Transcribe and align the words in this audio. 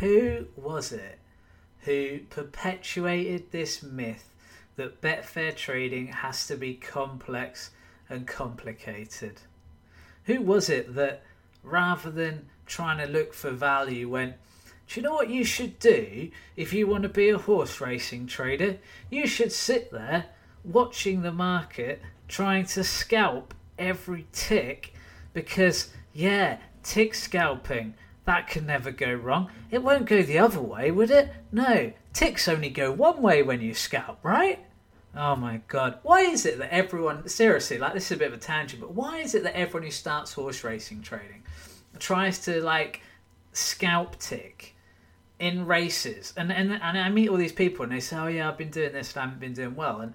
who 0.00 0.46
was 0.56 0.92
it 0.92 1.18
who 1.80 2.18
perpetuated 2.30 3.50
this 3.50 3.82
myth 3.82 4.34
that 4.76 5.00
Betfair 5.00 5.54
trading 5.56 6.08
has 6.08 6.46
to 6.46 6.56
be 6.56 6.74
complex 6.74 7.70
and 8.08 8.26
complicated? 8.26 9.40
Who 10.24 10.42
was 10.42 10.68
it 10.68 10.94
that 10.94 11.22
rather 11.62 12.10
than 12.10 12.48
trying 12.66 12.98
to 12.98 13.10
look 13.10 13.32
for 13.32 13.50
value 13.50 14.08
went, 14.08 14.34
do 14.86 15.00
you 15.00 15.02
know 15.02 15.14
what 15.14 15.30
you 15.30 15.44
should 15.44 15.78
do 15.78 16.30
if 16.56 16.72
you 16.72 16.86
want 16.86 17.02
to 17.02 17.08
be 17.08 17.30
a 17.30 17.38
horse 17.38 17.80
racing 17.80 18.26
trader? 18.26 18.78
You 19.10 19.26
should 19.26 19.52
sit 19.52 19.90
there 19.90 20.26
watching 20.64 21.22
the 21.22 21.32
market, 21.32 22.02
trying 22.26 22.66
to 22.66 22.84
scalp 22.84 23.54
every 23.78 24.26
tick 24.32 24.92
because, 25.32 25.90
yeah, 26.12 26.58
tick 26.82 27.14
scalping, 27.14 27.94
that 28.28 28.46
can 28.46 28.66
never 28.66 28.90
go 28.90 29.12
wrong. 29.12 29.50
It 29.70 29.82
won't 29.82 30.04
go 30.04 30.22
the 30.22 30.38
other 30.38 30.60
way, 30.60 30.90
would 30.90 31.10
it? 31.10 31.32
No, 31.50 31.92
ticks 32.12 32.46
only 32.46 32.68
go 32.68 32.92
one 32.92 33.22
way 33.22 33.42
when 33.42 33.62
you 33.62 33.72
scalp, 33.72 34.18
right? 34.22 34.64
Oh 35.16 35.34
my 35.34 35.62
god. 35.66 35.98
Why 36.02 36.20
is 36.20 36.44
it 36.44 36.58
that 36.58 36.72
everyone, 36.72 37.26
seriously, 37.26 37.78
like 37.78 37.94
this 37.94 38.10
is 38.10 38.12
a 38.12 38.18
bit 38.18 38.28
of 38.28 38.34
a 38.34 38.40
tangent, 38.40 38.82
but 38.82 38.92
why 38.92 39.18
is 39.18 39.34
it 39.34 39.44
that 39.44 39.56
everyone 39.56 39.84
who 39.84 39.90
starts 39.90 40.34
horse 40.34 40.62
racing 40.62 41.00
trading 41.00 41.42
tries 41.98 42.38
to 42.40 42.60
like 42.62 43.00
scalp 43.52 44.18
tick 44.18 44.76
in 45.38 45.66
races? 45.66 46.34
And, 46.36 46.52
and, 46.52 46.72
and 46.72 46.98
I 46.98 47.08
meet 47.08 47.30
all 47.30 47.36
these 47.38 47.52
people 47.52 47.82
and 47.82 47.92
they 47.92 48.00
say, 48.00 48.16
oh 48.18 48.26
yeah, 48.26 48.48
I've 48.48 48.58
been 48.58 48.70
doing 48.70 48.92
this 48.92 49.12
and 49.12 49.22
I 49.22 49.24
haven't 49.24 49.40
been 49.40 49.54
doing 49.54 49.74
well. 49.74 50.00
And 50.00 50.12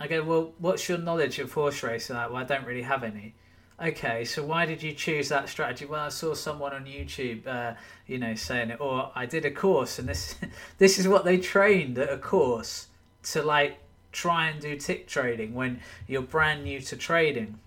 I 0.00 0.06
go, 0.06 0.22
well, 0.22 0.52
what's 0.58 0.88
your 0.88 0.98
knowledge 0.98 1.38
of 1.38 1.52
horse 1.52 1.82
racing? 1.82 2.16
Like, 2.16 2.30
well, 2.30 2.38
I 2.38 2.44
don't 2.44 2.64
really 2.64 2.82
have 2.82 3.04
any. 3.04 3.34
Okay, 3.82 4.24
so 4.24 4.44
why 4.44 4.64
did 4.64 4.80
you 4.80 4.92
choose 4.92 5.28
that 5.30 5.48
strategy? 5.48 5.86
Well, 5.86 6.04
I 6.04 6.08
saw 6.10 6.34
someone 6.34 6.72
on 6.72 6.84
YouTube, 6.84 7.44
uh, 7.48 7.74
you 8.06 8.16
know, 8.16 8.36
saying 8.36 8.70
it, 8.70 8.80
or 8.80 9.10
I 9.16 9.26
did 9.26 9.44
a 9.44 9.50
course, 9.50 9.98
and 9.98 10.08
this 10.08 10.36
this 10.78 11.00
is 11.00 11.08
what 11.08 11.24
they 11.24 11.36
trained 11.36 11.98
at 11.98 12.08
a 12.08 12.16
course 12.16 12.86
to 13.24 13.42
like 13.42 13.78
try 14.12 14.48
and 14.48 14.60
do 14.60 14.76
tick 14.76 15.08
trading 15.08 15.52
when 15.54 15.80
you're 16.06 16.22
brand 16.22 16.62
new 16.62 16.80
to 16.80 16.96
trading. 16.96 17.58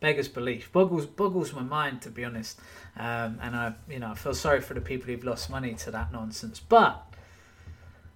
Beggars 0.00 0.28
belief 0.28 0.72
boggles 0.72 1.04
boggles 1.04 1.52
my 1.52 1.62
mind 1.62 2.00
to 2.02 2.10
be 2.10 2.24
honest, 2.24 2.58
um, 2.96 3.38
and 3.42 3.54
I 3.54 3.74
you 3.90 3.98
know 3.98 4.12
I 4.12 4.14
feel 4.14 4.34
sorry 4.34 4.62
for 4.62 4.72
the 4.72 4.80
people 4.80 5.08
who've 5.08 5.24
lost 5.24 5.50
money 5.50 5.74
to 5.74 5.90
that 5.90 6.10
nonsense. 6.10 6.58
But 6.58 7.04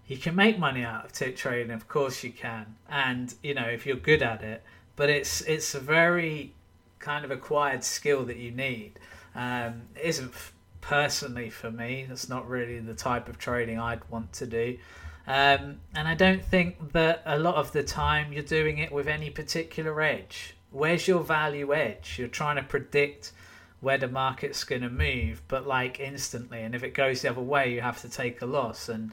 you 0.07 0.17
can 0.17 0.35
make 0.35 0.59
money 0.59 0.83
out 0.83 1.05
of 1.05 1.13
tick 1.13 1.37
trading, 1.37 1.73
of 1.73 1.89
course 1.89 2.25
you 2.25 2.33
can, 2.33 2.77
and 2.89 3.35
you 3.43 3.53
know 3.53 3.67
if 3.67 3.85
you're 3.85 3.97
good 3.97 4.23
at 4.23 4.43
it. 4.43 4.63
But 4.97 5.11
it's 5.11 5.43
it's 5.43 5.75
a 5.75 5.81
very 5.81 6.55
kind 6.99 7.25
of 7.25 7.31
acquired 7.31 7.85
skill 7.85 8.25
that 8.25 8.37
you 8.37 8.51
need. 8.51 8.99
Um, 9.35 9.83
it 9.95 10.05
isn't 10.05 10.33
personally 10.81 11.51
for 11.51 11.71
me. 11.71 12.07
That's 12.09 12.29
not 12.29 12.49
really 12.49 12.79
the 12.79 12.95
type 12.95 13.29
of 13.29 13.39
trading 13.39 13.79
I'd 13.79 14.09
want 14.11 14.33
to 14.35 14.47
do. 14.47 14.79
Um, 15.27 15.81
and 15.95 16.07
I 16.07 16.15
don't 16.15 16.45
think 16.45 16.93
that 16.93 17.23
a 17.27 17.39
lot 17.39 17.57
of 17.57 17.73
the 17.73 17.83
time 17.83 18.33
you're 18.33 18.43
doing 18.45 18.79
it 18.79 18.93
with 18.93 19.09
any 19.09 19.31
particular 19.31 20.01
edge. 20.01 20.55
Where's 20.71 21.09
your 21.09 21.23
value 21.23 21.75
edge? 21.75 22.17
You're 22.19 22.29
trying 22.29 22.57
to 22.57 22.63
predict 22.63 23.33
where 23.81 23.99
the 23.99 24.09
market's 24.09 24.65
going 24.65 24.83
to 24.83 24.89
move, 24.91 25.43
but 25.49 25.67
like 25.67 26.01
instantly. 26.01 26.63
And 26.63 26.75
if 26.75 26.83
it 26.83 26.95
goes 26.95 27.23
the 27.23 27.31
other 27.31 27.43
way, 27.43 27.73
you 27.73 27.81
have 27.81 28.01
to 28.03 28.09
take 28.09 28.41
a 28.41 28.47
loss. 28.47 28.89
And, 28.89 29.13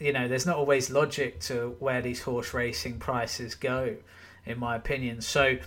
you 0.00 0.12
know, 0.12 0.26
there's 0.26 0.46
not 0.46 0.56
always 0.56 0.90
logic 0.90 1.40
to 1.40 1.76
where 1.78 2.00
these 2.00 2.22
horse 2.22 2.54
racing 2.54 2.98
prices 2.98 3.54
go, 3.54 3.96
in 4.46 4.58
my 4.58 4.76
opinion. 4.76 5.20
So, 5.20 5.58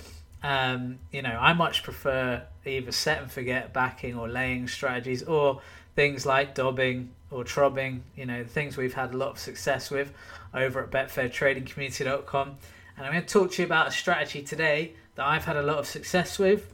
um, 0.45 0.99
you 1.11 1.23
know, 1.23 1.35
I 1.41 1.53
much 1.53 1.81
prefer 1.81 2.43
either 2.65 2.91
set 2.91 3.19
and 3.19 3.31
forget 3.31 3.73
backing 3.73 4.15
or 4.15 4.29
laying 4.29 4.67
strategies 4.67 5.23
or 5.23 5.59
things 5.95 6.23
like 6.23 6.53
dobbing 6.53 7.09
or 7.31 7.43
trobbing, 7.43 8.03
you 8.15 8.27
know, 8.27 8.43
the 8.43 8.49
things 8.49 8.77
we've 8.77 8.93
had 8.93 9.15
a 9.15 9.17
lot 9.17 9.29
of 9.29 9.39
success 9.39 9.89
with 9.89 10.13
over 10.53 10.83
at 10.83 10.91
betfairtradingcommunity.com. 10.91 12.57
And 12.95 13.05
I'm 13.05 13.11
going 13.11 13.25
to 13.25 13.33
talk 13.33 13.53
to 13.53 13.63
you 13.63 13.65
about 13.65 13.87
a 13.87 13.91
strategy 13.91 14.43
today 14.43 14.93
that 15.15 15.25
I've 15.25 15.45
had 15.45 15.57
a 15.57 15.63
lot 15.63 15.79
of 15.79 15.87
success 15.87 16.37
with, 16.37 16.71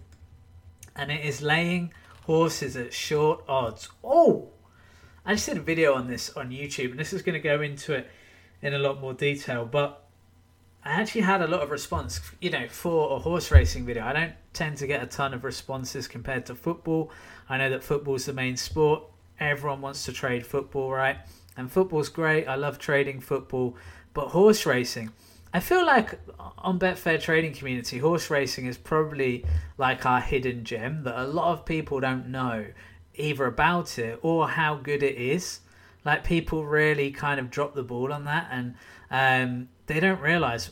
and 0.94 1.09
it 1.09 1.23
is 1.23 1.41
laying 1.41 1.94
horses 2.23 2.75
at 2.75 2.94
short 2.94 3.41
odds. 3.47 3.88
Oh, 4.03 4.50
I 5.25 5.35
just 5.35 5.47
did 5.47 5.56
a 5.56 5.62
video 5.62 5.94
on 5.94 6.09
this 6.09 6.29
on 6.31 6.50
YouTube, 6.50 6.91
and 6.91 7.00
this 7.00 7.13
is 7.13 7.22
going 7.22 7.34
to 7.34 7.40
go 7.40 7.62
into 7.62 7.94
it 7.94 8.09
in 8.62 8.73
a 8.73 8.79
lot 8.79 9.00
more 9.00 9.13
detail, 9.13 9.63
but 9.63 10.00
I 10.84 10.94
actually 10.94 11.22
had 11.22 11.42
a 11.42 11.47
lot 11.47 11.62
of 11.62 11.69
response, 11.69 12.19
you 12.42 12.50
know, 12.50 12.68
for 12.68 13.16
a 13.16 13.19
horse 13.19 13.52
racing 13.52 13.86
video. 13.86 14.03
I 14.03 14.14
don't 14.14 14.34
tend 14.53 14.78
to 14.78 14.88
get 14.88 15.03
a 15.03 15.06
ton 15.06 15.34
of 15.34 15.44
responses 15.44 16.08
compared 16.08 16.47
to 16.47 16.56
football. 16.56 17.12
I 17.47 17.58
know 17.58 17.69
that 17.69 17.84
football's 17.84 18.25
the 18.25 18.34
main 18.34 18.58
sport. 18.58 19.03
Everyone 19.40 19.81
wants 19.81 20.06
to 20.06 20.14
trade 20.14 20.46
football, 20.46 20.91
right? 20.91 21.18
And 21.56 21.72
football's 21.72 22.09
great. 22.09 22.46
I 22.46 22.56
love 22.56 22.80
trading 22.80 23.20
football, 23.20 23.75
but 24.14 24.30
horse 24.30 24.66
racing, 24.66 25.12
I 25.53 25.59
feel 25.59 25.86
like 25.86 26.20
on 26.58 26.80
Betfair 26.80 27.22
trading 27.22 27.53
community, 27.53 28.00
horse 28.00 28.30
racing 28.30 28.66
is 28.66 28.78
probably 28.78 29.46
like 29.78 30.06
our 30.06 30.22
hidden 30.22 30.64
gem 30.64 31.03
that 31.03 31.20
a 31.20 31.28
lot 31.28 31.52
of 31.52 31.66
people 31.66 32.00
don't 32.00 32.30
know 32.30 32.66
either 33.16 33.46
about 33.46 34.00
it 34.00 34.18
or 34.22 34.47
how 34.47 34.75
good 34.75 35.03
it 35.03 35.16
is. 35.16 35.59
Like 36.06 36.24
people 36.24 36.66
really 36.66 37.12
kind 37.12 37.40
of 37.40 37.52
drop 37.52 37.75
the 37.75 37.84
ball 37.84 38.12
on 38.12 38.25
that 38.25 38.47
and 38.50 38.75
um, 39.12 39.68
they 39.91 40.00
don't 40.00 40.22
realize 40.22 40.72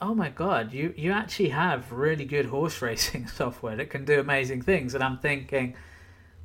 oh 0.00 0.14
my 0.14 0.28
god 0.28 0.72
you 0.72 0.94
you 0.96 1.10
actually 1.10 1.48
have 1.48 1.90
really 1.90 2.24
good 2.24 2.46
horse 2.46 2.80
racing 2.80 3.26
software 3.40 3.76
that 3.76 3.90
can 3.90 4.04
do 4.04 4.20
amazing 4.20 4.62
things. 4.62 4.94
And 4.94 5.02
i'm 5.02 5.18
thinking 5.18 5.74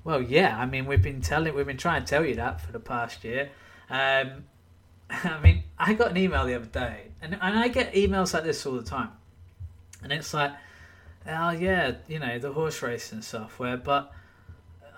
well 0.04 0.22
yeah 0.22 0.58
i 0.58 0.66
mean 0.66 0.86
we've 0.86 1.02
been 1.02 1.22
telling 1.22 1.54
we've 1.54 1.68
been 1.68 1.78
trying 1.78 2.04
to 2.04 2.08
tell 2.08 2.26
you 2.26 2.36
that 2.36 2.60
for 2.62 2.72
the 2.72 2.80
past 2.80 3.24
year. 3.24 3.50
Um, 3.90 4.46
i 5.10 5.40
mean 5.42 5.64
i 5.78 5.94
got 5.94 6.12
an 6.12 6.18
email 6.18 6.46
the 6.46 6.56
other 6.56 6.66
day 6.66 7.10
and, 7.22 7.38
and 7.40 7.60
i 7.60 7.68
get 7.68 7.94
emails 7.94 8.34
like 8.34 8.44
this 8.44 8.66
all 8.66 8.74
the 8.74 8.84
time. 8.84 9.12
And 10.04 10.12
it's 10.12 10.34
like 10.34 10.54
oh 11.28 11.52
yeah 11.52 11.94
you 12.08 12.20
know 12.20 12.40
the 12.40 12.52
horse 12.52 12.82
racing 12.82 13.22
software 13.22 13.78
but 13.78 14.12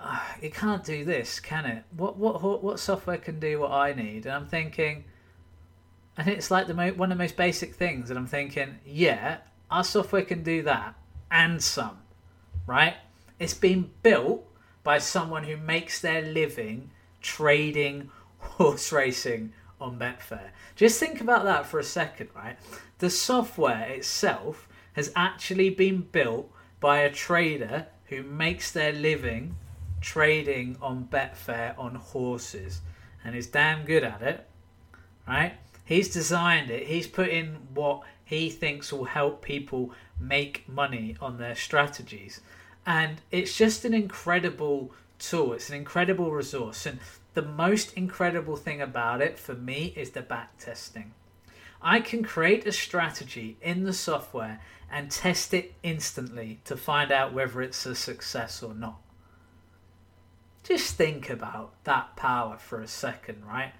uh, 0.01 0.19
it 0.41 0.53
can't 0.53 0.85
do 0.85 1.03
this 1.03 1.41
can 1.41 1.65
it? 1.65 1.83
What 1.95 2.17
what 2.17 2.63
what 2.63 2.79
software 2.79 3.17
can 3.17 3.39
do 3.39 3.59
what 3.59 3.71
i 3.71 3.93
need? 3.93 4.25
And 4.25 4.35
i'm 4.35 4.47
thinking 4.47 5.03
and 6.19 6.27
it's 6.27 6.51
like 6.51 6.67
the 6.67 6.73
mo- 6.73 6.91
one 6.91 7.13
of 7.13 7.17
the 7.17 7.23
most 7.23 7.37
basic 7.37 7.73
things, 7.73 8.09
and 8.09 8.19
I'm 8.19 8.27
thinking, 8.27 8.79
yeah, 8.85 9.37
our 9.71 9.85
software 9.85 10.23
can 10.23 10.43
do 10.43 10.61
that 10.63 10.95
and 11.31 11.63
some, 11.63 11.99
right? 12.67 12.95
It's 13.39 13.53
been 13.53 13.91
built 14.03 14.45
by 14.83 14.97
someone 14.97 15.45
who 15.45 15.55
makes 15.55 16.01
their 16.01 16.21
living 16.21 16.91
trading 17.21 18.11
horse 18.37 18.91
racing 18.91 19.53
on 19.79 19.97
Betfair. 19.97 20.49
Just 20.75 20.99
think 20.99 21.21
about 21.21 21.45
that 21.45 21.65
for 21.65 21.79
a 21.79 21.83
second, 21.85 22.29
right? 22.35 22.57
The 22.97 23.09
software 23.09 23.87
itself 23.87 24.67
has 24.93 25.13
actually 25.15 25.69
been 25.69 26.01
built 26.01 26.51
by 26.81 26.99
a 26.99 27.11
trader 27.11 27.87
who 28.05 28.23
makes 28.23 28.73
their 28.73 28.91
living 28.91 29.55
trading 30.01 30.75
on 30.81 31.07
Betfair 31.09 31.77
on 31.77 31.95
horses 31.95 32.81
and 33.23 33.37
is 33.37 33.47
damn 33.47 33.85
good 33.85 34.03
at 34.03 34.21
it, 34.21 34.49
right? 35.25 35.53
He's 35.89 36.07
designed 36.07 36.69
it. 36.69 36.85
He's 36.85 37.07
put 37.07 37.29
in 37.29 37.55
what 37.73 38.03
he 38.23 38.51
thinks 38.51 38.93
will 38.93 39.05
help 39.05 39.41
people 39.41 39.91
make 40.19 40.69
money 40.69 41.17
on 41.19 41.39
their 41.39 41.55
strategies. 41.55 42.41
And 42.85 43.21
it's 43.31 43.57
just 43.57 43.85
an 43.85 43.95
incredible 43.95 44.93
tool. 45.17 45.53
It's 45.53 45.69
an 45.69 45.75
incredible 45.75 46.29
resource. 46.31 46.85
And 46.85 46.99
the 47.33 47.41
most 47.41 47.91
incredible 47.93 48.55
thing 48.55 48.79
about 48.79 49.19
it 49.19 49.39
for 49.39 49.55
me 49.55 49.91
is 49.97 50.11
the 50.11 50.21
back 50.21 50.59
testing. 50.59 51.13
I 51.81 52.01
can 52.01 52.21
create 52.21 52.67
a 52.67 52.71
strategy 52.71 53.57
in 53.59 53.83
the 53.83 53.93
software 53.93 54.61
and 54.91 55.09
test 55.09 55.55
it 55.55 55.73
instantly 55.81 56.59
to 56.65 56.77
find 56.77 57.11
out 57.11 57.33
whether 57.33 57.63
it's 57.63 57.87
a 57.87 57.95
success 57.95 58.61
or 58.61 58.75
not. 58.75 59.01
Just 60.61 60.97
think 60.97 61.31
about 61.31 61.83
that 61.85 62.15
power 62.15 62.59
for 62.59 62.79
a 62.79 62.87
second, 62.87 63.43
right? 63.43 63.73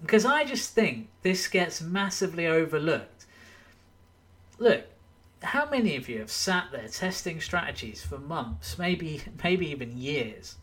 Because 0.00 0.24
I 0.24 0.44
just 0.44 0.74
think 0.74 1.08
this 1.22 1.46
gets 1.48 1.80
massively 1.80 2.46
overlooked. 2.46 3.26
Look, 4.58 4.84
how 5.42 5.68
many 5.68 5.96
of 5.96 6.08
you 6.08 6.18
have 6.20 6.30
sat 6.30 6.68
there 6.72 6.88
testing 6.88 7.40
strategies 7.40 8.02
for 8.02 8.18
months, 8.18 8.78
maybe 8.78 9.22
maybe 9.44 9.70
even 9.70 9.96
years, 9.96 10.56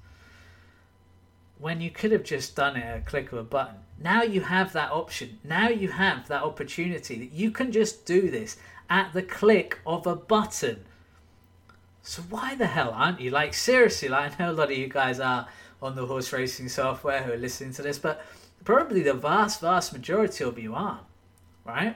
when 1.60 1.82
you 1.82 1.92
could 1.92 2.12
have 2.12 2.24
just 2.24 2.56
done 2.56 2.76
it 2.76 2.84
at 2.84 2.98
a 2.98 3.02
click 3.02 3.32
of 3.32 3.38
a 3.40 3.44
button? 3.44 3.76
Now 4.00 4.24
you 4.24 4.42
have 4.42 4.74
that 4.74 4.92
option. 4.92 5.40
Now 5.44 5.70
you 5.70 5.90
have 5.90 6.28
that 6.28 6.44
opportunity 6.44 7.20
that 7.20 7.32
you 7.32 7.52
can 7.52 7.72
just 7.72 8.06
do 8.06 8.32
this 8.32 8.58
at 8.90 9.14
the 9.14 9.22
click 9.22 9.80
of 9.86 10.08
a 10.08 10.16
button. 10.16 10.86
So 12.02 12.24
why 12.24 12.56
the 12.56 12.68
hell 12.68 12.92
aren't 12.96 13.22
you? 13.22 13.30
Like 13.30 13.54
seriously, 13.54 14.10
like 14.10 14.40
I 14.40 14.44
know 14.44 14.52
a 14.52 14.54
lot 14.54 14.72
of 14.72 14.78
you 14.78 14.88
guys 14.88 15.20
are 15.20 15.48
on 15.82 15.96
the 15.96 16.06
horse 16.06 16.34
racing 16.34 16.70
software 16.70 17.22
who 17.24 17.32
are 17.32 17.38
listening 17.38 17.74
to 17.74 17.82
this, 17.84 18.00
but 18.00 18.26
probably 18.64 19.02
the 19.02 19.14
vast, 19.14 19.62
vast 19.62 19.94
majority 19.94 20.44
of 20.44 20.58
you 20.60 20.74
aren't, 20.74 21.02
right? 21.66 21.96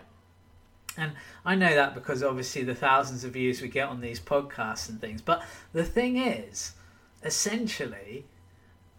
And 0.97 1.13
I 1.43 1.55
know 1.55 1.73
that 1.73 1.93
because 1.93 2.23
obviously 2.23 2.63
the 2.63 2.75
thousands 2.75 3.23
of 3.23 3.33
views 3.33 3.61
we 3.61 3.67
get 3.67 3.89
on 3.89 4.01
these 4.01 4.19
podcasts 4.19 4.89
and 4.89 4.99
things. 4.99 5.21
But 5.21 5.43
the 5.73 5.83
thing 5.83 6.17
is, 6.17 6.73
essentially, 7.23 8.25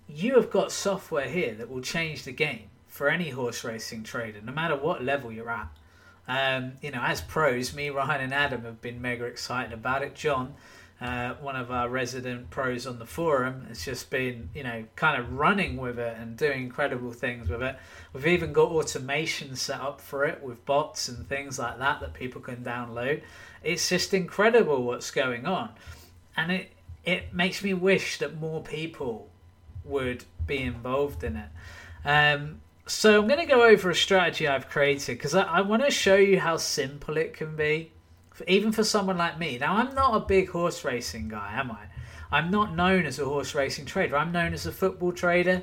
you 0.08 0.34
have 0.34 0.50
got 0.50 0.72
software 0.72 1.28
here 1.28 1.54
that 1.54 1.70
will 1.70 1.80
change 1.80 2.24
the 2.24 2.32
game 2.32 2.70
for 2.86 3.08
any 3.08 3.30
horse 3.30 3.64
racing 3.64 4.02
trader, 4.02 4.40
no 4.42 4.52
matter 4.52 4.76
what 4.76 5.02
level 5.02 5.32
you're 5.32 5.50
at. 5.50 5.68
Um, 6.28 6.72
you 6.82 6.90
know, 6.90 7.02
as 7.02 7.20
pros, 7.20 7.74
me, 7.74 7.90
Ryan, 7.90 8.20
and 8.20 8.34
Adam 8.34 8.64
have 8.64 8.80
been 8.80 9.00
mega 9.00 9.24
excited 9.24 9.72
about 9.72 10.02
it. 10.02 10.14
John, 10.14 10.54
uh, 11.00 11.34
one 11.34 11.56
of 11.56 11.70
our 11.70 11.88
resident 11.88 12.48
pros 12.50 12.86
on 12.86 12.98
the 12.98 13.06
forum, 13.06 13.66
has 13.68 13.84
just 13.84 14.08
been, 14.08 14.48
you 14.54 14.62
know, 14.62 14.84
kind 14.96 15.20
of 15.20 15.32
running 15.32 15.76
with 15.76 15.98
it 15.98 16.16
and 16.18 16.36
doing 16.36 16.62
incredible 16.64 17.12
things 17.12 17.48
with 17.48 17.62
it. 17.62 17.76
We've 18.12 18.26
even 18.26 18.52
got 18.52 18.70
automation 18.70 19.56
set 19.56 19.80
up 19.80 20.00
for 20.00 20.24
it 20.24 20.42
with 20.42 20.64
bots 20.64 21.08
and 21.08 21.28
things 21.28 21.58
like 21.58 21.78
that 21.78 22.00
that 22.00 22.14
people 22.14 22.40
can 22.40 22.64
download. 22.64 23.20
It's 23.62 23.88
just 23.88 24.14
incredible 24.14 24.84
what's 24.84 25.10
going 25.10 25.46
on, 25.46 25.70
and 26.36 26.52
it 26.52 26.72
it 27.04 27.32
makes 27.32 27.62
me 27.62 27.72
wish 27.72 28.18
that 28.18 28.40
more 28.40 28.62
people 28.62 29.28
would 29.84 30.24
be 30.46 30.58
involved 30.58 31.22
in 31.22 31.36
it. 31.36 31.48
Um, 32.04 32.60
so 32.86 33.20
I'm 33.20 33.28
going 33.28 33.40
to 33.40 33.46
go 33.46 33.64
over 33.64 33.90
a 33.90 33.94
strategy 33.94 34.46
I've 34.46 34.68
created 34.68 35.18
because 35.18 35.34
I, 35.34 35.42
I 35.42 35.60
want 35.60 35.84
to 35.84 35.90
show 35.90 36.16
you 36.16 36.40
how 36.40 36.56
simple 36.56 37.16
it 37.16 37.34
can 37.34 37.56
be, 37.56 37.92
even 38.46 38.72
for 38.72 38.84
someone 38.84 39.18
like 39.18 39.38
me. 39.38 39.58
Now 39.58 39.76
I'm 39.76 39.94
not 39.94 40.14
a 40.14 40.20
big 40.20 40.50
horse 40.50 40.84
racing 40.84 41.28
guy, 41.28 41.52
am 41.54 41.70
I? 41.70 41.86
I'm 42.30 42.50
not 42.50 42.74
known 42.74 43.06
as 43.06 43.18
a 43.18 43.24
horse 43.24 43.54
racing 43.54 43.86
trader. 43.86 44.16
I'm 44.16 44.32
known 44.32 44.52
as 44.52 44.66
a 44.66 44.72
football 44.72 45.12
trader, 45.12 45.62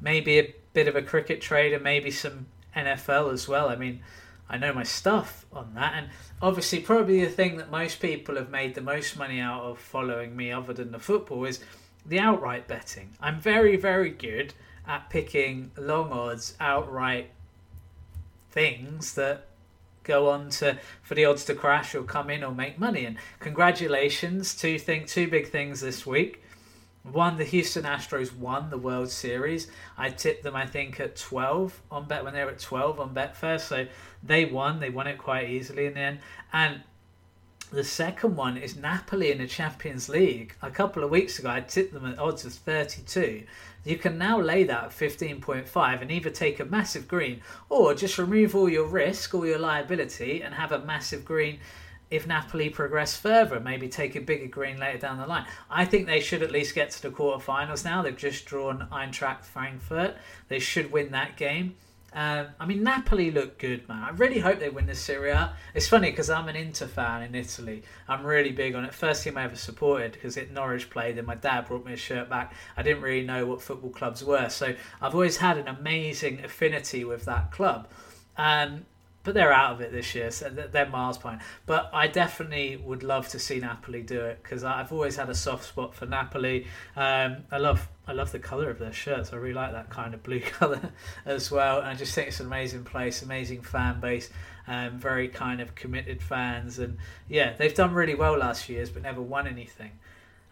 maybe 0.00 0.38
a 0.38 0.54
bit 0.72 0.88
of 0.88 0.96
a 0.96 1.02
cricket 1.02 1.40
trader, 1.40 1.78
maybe 1.78 2.10
some 2.10 2.46
NFL 2.76 3.32
as 3.32 3.48
well. 3.48 3.68
I 3.68 3.76
mean, 3.76 4.00
I 4.48 4.58
know 4.58 4.72
my 4.72 4.84
stuff 4.84 5.46
on 5.52 5.74
that, 5.74 5.94
and 5.96 6.08
obviously, 6.40 6.80
probably 6.80 7.24
the 7.24 7.30
thing 7.30 7.56
that 7.56 7.70
most 7.70 8.00
people 8.00 8.36
have 8.36 8.50
made 8.50 8.74
the 8.74 8.80
most 8.80 9.16
money 9.16 9.40
out 9.40 9.62
of 9.62 9.78
following 9.78 10.36
me, 10.36 10.52
other 10.52 10.72
than 10.72 10.92
the 10.92 11.00
football, 11.00 11.44
is 11.46 11.60
the 12.04 12.20
outright 12.20 12.68
betting. 12.68 13.10
I'm 13.20 13.40
very, 13.40 13.76
very 13.76 14.10
good 14.10 14.54
at 14.86 15.10
picking 15.10 15.72
long 15.76 16.12
odds 16.12 16.54
outright 16.60 17.30
things 18.50 19.14
that 19.14 19.46
go 20.06 20.30
on 20.30 20.50
to 20.50 20.78
for 21.02 21.14
the 21.14 21.24
odds 21.24 21.44
to 21.46 21.54
crash 21.54 21.94
or 21.94 22.02
come 22.04 22.30
in 22.30 22.44
or 22.44 22.54
make 22.54 22.78
money. 22.78 23.04
And 23.04 23.16
congratulations, 23.40 24.54
two 24.54 24.78
thing 24.78 25.04
two 25.06 25.28
big 25.28 25.48
things 25.48 25.80
this 25.80 26.06
week. 26.06 26.42
One, 27.02 27.36
the 27.36 27.44
Houston 27.44 27.84
Astros 27.84 28.36
won 28.36 28.70
the 28.70 28.78
World 28.78 29.10
Series. 29.10 29.68
I 29.96 30.10
tipped 30.10 30.42
them, 30.42 30.56
I 30.56 30.66
think, 30.66 30.98
at 30.98 31.14
twelve 31.14 31.80
on 31.90 32.08
bet 32.08 32.24
when 32.24 32.34
they 32.34 32.44
were 32.44 32.50
at 32.50 32.58
twelve 32.58 32.98
on 32.98 33.14
Betfair, 33.14 33.60
so 33.60 33.86
they 34.22 34.44
won. 34.44 34.80
They 34.80 34.90
won 34.90 35.06
it 35.06 35.18
quite 35.18 35.48
easily 35.48 35.86
in 35.86 35.94
the 35.94 36.00
end. 36.00 36.18
And 36.52 36.82
the 37.72 37.84
second 37.84 38.36
one 38.36 38.56
is 38.56 38.76
Napoli 38.76 39.32
in 39.32 39.38
the 39.38 39.46
Champions 39.46 40.08
League. 40.08 40.54
A 40.62 40.70
couple 40.70 41.02
of 41.02 41.10
weeks 41.10 41.38
ago, 41.38 41.50
I 41.50 41.60
tipped 41.60 41.92
them 41.92 42.06
at 42.06 42.18
odds 42.18 42.44
of 42.44 42.52
32. 42.52 43.42
You 43.84 43.98
can 43.98 44.18
now 44.18 44.40
lay 44.40 44.64
that 44.64 44.84
at 44.84 44.90
15.5 44.90 46.00
and 46.00 46.10
either 46.10 46.30
take 46.30 46.60
a 46.60 46.64
massive 46.64 47.08
green 47.08 47.40
or 47.68 47.94
just 47.94 48.18
remove 48.18 48.54
all 48.54 48.68
your 48.68 48.86
risk, 48.86 49.34
all 49.34 49.46
your 49.46 49.58
liability, 49.58 50.42
and 50.42 50.54
have 50.54 50.72
a 50.72 50.78
massive 50.78 51.24
green 51.24 51.58
if 52.10 52.26
Napoli 52.26 52.70
progress 52.70 53.16
further, 53.16 53.58
maybe 53.58 53.88
take 53.88 54.14
a 54.14 54.20
bigger 54.20 54.46
green 54.46 54.78
later 54.78 54.98
down 54.98 55.18
the 55.18 55.26
line. 55.26 55.46
I 55.68 55.84
think 55.84 56.06
they 56.06 56.20
should 56.20 56.42
at 56.42 56.52
least 56.52 56.74
get 56.74 56.90
to 56.92 57.02
the 57.02 57.10
quarterfinals 57.10 57.84
now. 57.84 58.02
They've 58.02 58.16
just 58.16 58.46
drawn 58.46 58.86
Eintracht 58.92 59.44
Frankfurt. 59.44 60.16
They 60.48 60.60
should 60.60 60.92
win 60.92 61.10
that 61.12 61.36
game. 61.36 61.74
Um, 62.16 62.46
I 62.58 62.64
mean, 62.64 62.82
Napoli 62.82 63.30
look 63.30 63.58
good, 63.58 63.86
man. 63.90 64.02
I 64.02 64.08
really 64.08 64.38
hope 64.38 64.58
they 64.58 64.70
win 64.70 64.86
the 64.86 64.94
Serie 64.94 65.32
A. 65.32 65.54
It's 65.74 65.86
funny 65.86 66.10
because 66.10 66.30
I'm 66.30 66.48
an 66.48 66.56
Inter 66.56 66.86
fan 66.86 67.22
in 67.22 67.34
Italy. 67.34 67.82
I'm 68.08 68.24
really 68.24 68.52
big 68.52 68.74
on 68.74 68.86
it. 68.86 68.94
First 68.94 69.22
team 69.22 69.36
I 69.36 69.44
ever 69.44 69.54
supported 69.54 70.12
because 70.12 70.38
it 70.38 70.50
Norwich 70.50 70.88
played, 70.88 71.18
and 71.18 71.26
my 71.26 71.34
dad 71.34 71.66
brought 71.66 71.84
me 71.84 71.92
a 71.92 71.96
shirt 71.96 72.30
back. 72.30 72.54
I 72.74 72.82
didn't 72.82 73.02
really 73.02 73.26
know 73.26 73.44
what 73.44 73.60
football 73.60 73.90
clubs 73.90 74.24
were, 74.24 74.48
so 74.48 74.74
I've 75.02 75.12
always 75.12 75.36
had 75.36 75.58
an 75.58 75.68
amazing 75.68 76.42
affinity 76.42 77.04
with 77.04 77.26
that 77.26 77.52
club. 77.52 77.86
Um, 78.38 78.86
but 79.22 79.34
they're 79.34 79.52
out 79.52 79.72
of 79.72 79.80
it 79.82 79.92
this 79.92 80.14
year, 80.14 80.30
so 80.30 80.48
they're 80.48 80.88
miles 80.88 81.18
behind. 81.18 81.42
But 81.66 81.90
I 81.92 82.06
definitely 82.06 82.76
would 82.78 83.02
love 83.02 83.28
to 83.30 83.38
see 83.38 83.58
Napoli 83.58 84.00
do 84.00 84.20
it 84.20 84.40
because 84.42 84.64
I've 84.64 84.92
always 84.92 85.16
had 85.16 85.28
a 85.28 85.34
soft 85.34 85.64
spot 85.64 85.94
for 85.94 86.06
Napoli. 86.06 86.66
Um, 86.94 87.38
I 87.50 87.58
love 87.58 87.88
I 88.08 88.12
love 88.12 88.30
the 88.32 88.38
colour 88.38 88.70
of 88.70 88.78
their 88.78 88.92
shirts. 88.92 89.32
I 89.32 89.36
really 89.36 89.54
like 89.54 89.72
that 89.72 89.90
kind 89.90 90.14
of 90.14 90.22
blue 90.22 90.40
colour 90.58 90.92
as 91.24 91.50
well. 91.50 91.78
And 91.80 91.88
I 91.88 91.94
just 91.94 92.14
think 92.14 92.28
it's 92.28 92.40
an 92.40 92.46
amazing 92.46 92.84
place, 92.84 93.22
amazing 93.22 93.62
fan 93.62 94.00
base, 94.00 94.30
um, 94.68 94.98
very 94.98 95.28
kind 95.28 95.60
of 95.60 95.74
committed 95.74 96.22
fans. 96.22 96.78
And 96.78 96.98
yeah, 97.28 97.54
they've 97.54 97.74
done 97.74 97.92
really 97.92 98.14
well 98.14 98.38
last 98.38 98.68
years, 98.68 98.90
but 98.90 99.02
never 99.02 99.20
won 99.20 99.46
anything. 99.46 99.92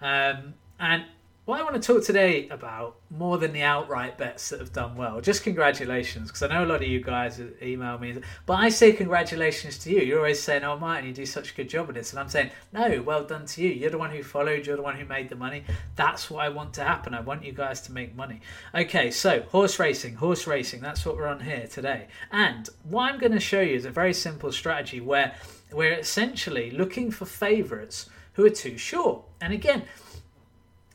Um, 0.00 0.54
and 0.80 1.04
what 1.44 1.60
I 1.60 1.62
want 1.62 1.74
to 1.74 1.80
talk 1.80 2.02
today 2.02 2.48
about 2.48 2.96
more 3.10 3.36
than 3.36 3.52
the 3.52 3.60
outright 3.60 4.16
bets 4.16 4.48
that 4.48 4.60
have 4.60 4.72
done 4.72 4.96
well. 4.96 5.20
Just 5.20 5.42
congratulations, 5.42 6.28
because 6.28 6.42
I 6.42 6.48
know 6.48 6.64
a 6.64 6.66
lot 6.66 6.82
of 6.82 6.88
you 6.88 7.00
guys 7.00 7.38
email 7.62 7.98
me, 7.98 8.16
but 8.46 8.54
I 8.54 8.70
say 8.70 8.92
congratulations 8.92 9.76
to 9.80 9.90
you. 9.90 10.00
You're 10.00 10.20
always 10.20 10.42
saying, 10.42 10.64
"Oh, 10.64 10.78
Martin, 10.78 11.06
you 11.06 11.12
do 11.12 11.26
such 11.26 11.52
a 11.52 11.54
good 11.54 11.68
job 11.68 11.90
of 11.90 11.96
this," 11.96 12.12
and 12.12 12.18
I'm 12.18 12.30
saying, 12.30 12.50
"No, 12.72 13.02
well 13.02 13.24
done 13.24 13.44
to 13.44 13.62
you. 13.62 13.68
You're 13.68 13.90
the 13.90 13.98
one 13.98 14.10
who 14.10 14.22
followed. 14.22 14.66
You're 14.66 14.76
the 14.76 14.82
one 14.82 14.96
who 14.96 15.04
made 15.04 15.28
the 15.28 15.36
money. 15.36 15.64
That's 15.96 16.30
what 16.30 16.44
I 16.44 16.48
want 16.48 16.72
to 16.74 16.84
happen. 16.84 17.12
I 17.12 17.20
want 17.20 17.44
you 17.44 17.52
guys 17.52 17.82
to 17.82 17.92
make 17.92 18.14
money." 18.14 18.40
Okay, 18.74 19.10
so 19.10 19.42
horse 19.42 19.78
racing, 19.78 20.14
horse 20.14 20.46
racing. 20.46 20.80
That's 20.80 21.04
what 21.04 21.16
we're 21.16 21.26
on 21.26 21.40
here 21.40 21.66
today. 21.66 22.08
And 22.32 22.70
what 22.84 23.12
I'm 23.12 23.20
going 23.20 23.32
to 23.32 23.40
show 23.40 23.60
you 23.60 23.76
is 23.76 23.84
a 23.84 23.90
very 23.90 24.14
simple 24.14 24.50
strategy 24.50 25.00
where 25.00 25.34
we're 25.70 25.92
essentially 25.92 26.70
looking 26.70 27.10
for 27.10 27.26
favourites 27.26 28.08
who 28.32 28.46
are 28.46 28.50
too 28.50 28.78
short. 28.78 29.24
And 29.42 29.52
again 29.52 29.82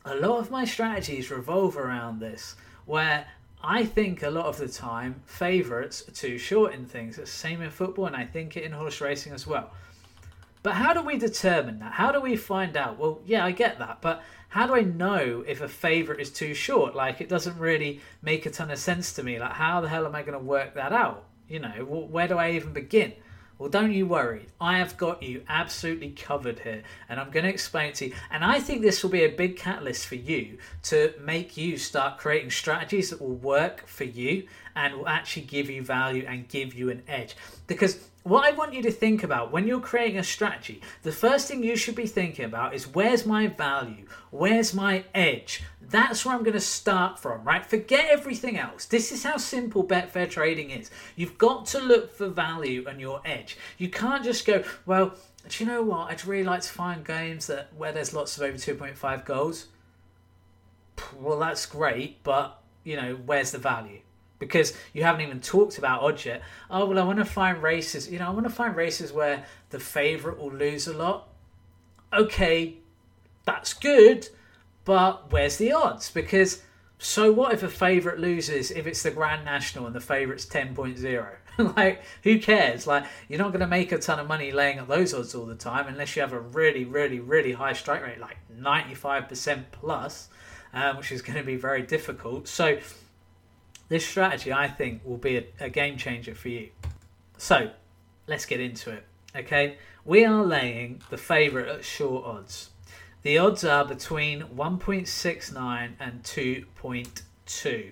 a 0.04 0.14
lot 0.14 0.38
of 0.38 0.50
my 0.50 0.64
strategies 0.64 1.30
revolve 1.30 1.76
around 1.76 2.20
this, 2.20 2.56
where 2.86 3.26
I 3.62 3.84
think 3.84 4.22
a 4.22 4.30
lot 4.30 4.46
of 4.46 4.56
the 4.56 4.68
time 4.68 5.22
favourites 5.26 6.08
are 6.08 6.12
too 6.12 6.38
short 6.38 6.72
in 6.72 6.86
things. 6.86 7.18
It's 7.18 7.30
the 7.30 7.38
same 7.38 7.60
in 7.60 7.70
football, 7.70 8.06
and 8.06 8.16
I 8.16 8.24
think 8.24 8.56
it 8.56 8.64
in 8.64 8.72
horse 8.72 9.00
racing 9.00 9.32
as 9.32 9.46
well. 9.46 9.70
But 10.62 10.74
how 10.74 10.92
do 10.92 11.02
we 11.02 11.18
determine 11.18 11.78
that? 11.80 11.92
How 11.92 12.12
do 12.12 12.20
we 12.20 12.36
find 12.36 12.76
out? 12.76 12.98
Well, 12.98 13.20
yeah, 13.24 13.44
I 13.44 13.50
get 13.50 13.78
that, 13.78 14.00
but 14.00 14.22
how 14.48 14.66
do 14.66 14.74
I 14.74 14.82
know 14.82 15.44
if 15.46 15.60
a 15.60 15.68
favourite 15.68 16.20
is 16.20 16.30
too 16.30 16.54
short? 16.54 16.94
Like, 16.94 17.20
it 17.20 17.28
doesn't 17.28 17.58
really 17.58 18.00
make 18.20 18.46
a 18.46 18.50
ton 18.50 18.70
of 18.70 18.78
sense 18.78 19.12
to 19.14 19.22
me. 19.22 19.38
Like, 19.38 19.52
how 19.52 19.80
the 19.80 19.88
hell 19.88 20.06
am 20.06 20.14
I 20.14 20.22
going 20.22 20.38
to 20.38 20.44
work 20.44 20.74
that 20.74 20.92
out? 20.92 21.24
You 21.48 21.60
know, 21.60 21.84
where 21.84 22.28
do 22.28 22.36
I 22.36 22.52
even 22.52 22.72
begin? 22.72 23.12
Well, 23.60 23.68
don't 23.68 23.92
you 23.92 24.06
worry. 24.06 24.46
I 24.58 24.78
have 24.78 24.96
got 24.96 25.22
you 25.22 25.42
absolutely 25.46 26.12
covered 26.12 26.60
here, 26.60 26.82
and 27.10 27.20
I'm 27.20 27.28
going 27.30 27.44
to 27.44 27.50
explain 27.50 27.92
to 27.92 28.06
you. 28.06 28.14
And 28.30 28.42
I 28.42 28.58
think 28.58 28.80
this 28.80 29.02
will 29.02 29.10
be 29.10 29.24
a 29.24 29.28
big 29.28 29.58
catalyst 29.58 30.06
for 30.06 30.14
you 30.14 30.56
to 30.84 31.12
make 31.20 31.58
you 31.58 31.76
start 31.76 32.16
creating 32.16 32.52
strategies 32.52 33.10
that 33.10 33.20
will 33.20 33.34
work 33.34 33.86
for 33.86 34.04
you 34.04 34.48
and 34.76 34.94
will 34.94 35.08
actually 35.08 35.42
give 35.42 35.68
you 35.70 35.82
value 35.82 36.24
and 36.26 36.48
give 36.48 36.74
you 36.74 36.90
an 36.90 37.02
edge. 37.08 37.36
Because 37.66 37.98
what 38.22 38.44
I 38.44 38.54
want 38.56 38.74
you 38.74 38.82
to 38.82 38.90
think 38.90 39.22
about 39.22 39.50
when 39.50 39.66
you're 39.66 39.80
creating 39.80 40.18
a 40.18 40.24
strategy, 40.24 40.82
the 41.02 41.12
first 41.12 41.48
thing 41.48 41.62
you 41.62 41.76
should 41.76 41.94
be 41.94 42.06
thinking 42.06 42.44
about 42.44 42.74
is 42.74 42.86
where's 42.86 43.24
my 43.24 43.46
value? 43.46 44.06
Where's 44.30 44.74
my 44.74 45.04
edge? 45.14 45.62
That's 45.80 46.24
where 46.24 46.34
I'm 46.34 46.42
going 46.42 46.52
to 46.52 46.60
start 46.60 47.18
from, 47.18 47.42
right? 47.42 47.64
Forget 47.64 48.10
everything 48.10 48.58
else. 48.58 48.84
This 48.84 49.10
is 49.10 49.24
how 49.24 49.38
simple 49.38 49.84
Betfair 49.84 50.30
trading 50.30 50.70
is. 50.70 50.90
You've 51.16 51.38
got 51.38 51.66
to 51.66 51.80
look 51.80 52.12
for 52.12 52.28
value 52.28 52.84
and 52.86 53.00
your 53.00 53.20
edge. 53.24 53.56
You 53.78 53.88
can't 53.88 54.22
just 54.22 54.46
go, 54.46 54.62
well, 54.86 55.14
do 55.48 55.64
you 55.64 55.68
know 55.68 55.82
what? 55.82 56.10
I'd 56.10 56.24
really 56.26 56.44
like 56.44 56.60
to 56.60 56.68
find 56.68 57.04
games 57.04 57.46
that 57.46 57.72
where 57.76 57.92
there's 57.92 58.14
lots 58.14 58.36
of 58.36 58.42
over 58.42 58.56
2.5 58.56 59.24
goals. 59.24 59.66
Well, 61.16 61.38
that's 61.38 61.64
great, 61.66 62.22
but 62.22 62.62
you 62.84 62.96
know, 62.96 63.18
where's 63.24 63.50
the 63.50 63.58
value? 63.58 64.00
Because 64.40 64.76
you 64.92 65.04
haven't 65.04 65.20
even 65.20 65.38
talked 65.38 65.78
about 65.78 66.02
odds 66.02 66.26
yet. 66.26 66.42
Oh 66.68 66.86
well, 66.86 66.98
I 66.98 67.04
want 67.04 67.20
to 67.20 67.24
find 67.24 67.62
races. 67.62 68.10
You 68.10 68.18
know, 68.18 68.26
I 68.26 68.30
want 68.30 68.46
to 68.46 68.52
find 68.52 68.74
races 68.74 69.12
where 69.12 69.44
the 69.68 69.78
favourite 69.78 70.38
will 70.38 70.52
lose 70.52 70.88
a 70.88 70.92
lot. 70.92 71.28
Okay, 72.12 72.78
that's 73.44 73.72
good, 73.72 74.28
but 74.84 75.30
where's 75.30 75.58
the 75.58 75.70
odds? 75.70 76.10
Because 76.10 76.62
so 76.98 77.32
what 77.32 77.54
if 77.54 77.62
a 77.62 77.68
favourite 77.68 78.18
loses 78.18 78.70
if 78.70 78.86
it's 78.86 79.02
the 79.02 79.10
Grand 79.10 79.44
National 79.44 79.86
and 79.86 79.94
the 79.94 80.00
favourite's 80.00 80.44
10.0? 80.44 81.26
like, 81.76 82.02
who 82.22 82.38
cares? 82.38 82.86
Like, 82.86 83.04
you're 83.28 83.38
not 83.38 83.52
going 83.52 83.60
to 83.60 83.66
make 83.66 83.90
a 83.92 83.98
ton 83.98 84.18
of 84.18 84.26
money 84.26 84.52
laying 84.52 84.78
at 84.78 84.88
those 84.88 85.14
odds 85.14 85.34
all 85.34 85.46
the 85.46 85.54
time 85.54 85.86
unless 85.88 86.14
you 86.14 86.22
have 86.22 86.32
a 86.32 86.40
really, 86.40 86.84
really, 86.84 87.20
really 87.20 87.52
high 87.52 87.72
strike 87.72 88.02
rate, 88.02 88.20
like 88.20 88.36
95% 88.54 89.64
plus, 89.72 90.28
um, 90.74 90.98
which 90.98 91.10
is 91.10 91.22
going 91.22 91.38
to 91.38 91.44
be 91.44 91.56
very 91.56 91.82
difficult. 91.82 92.46
So, 92.48 92.78
this 93.90 94.06
strategy, 94.06 94.52
I 94.52 94.68
think, 94.68 95.02
will 95.04 95.18
be 95.18 95.36
a, 95.36 95.44
a 95.60 95.68
game 95.68 95.98
changer 95.98 96.34
for 96.34 96.48
you. 96.48 96.70
So, 97.36 97.70
let's 98.26 98.46
get 98.46 98.60
into 98.60 98.90
it. 98.90 99.04
Okay, 99.36 99.76
we 100.04 100.24
are 100.24 100.42
laying 100.42 101.02
the 101.10 101.18
favourite 101.18 101.68
at 101.68 101.84
short 101.84 102.24
odds. 102.24 102.70
The 103.22 103.36
odds 103.36 103.64
are 103.64 103.84
between 103.84 104.42
1.69 104.44 105.92
and 106.00 106.22
2.2. 106.22 107.90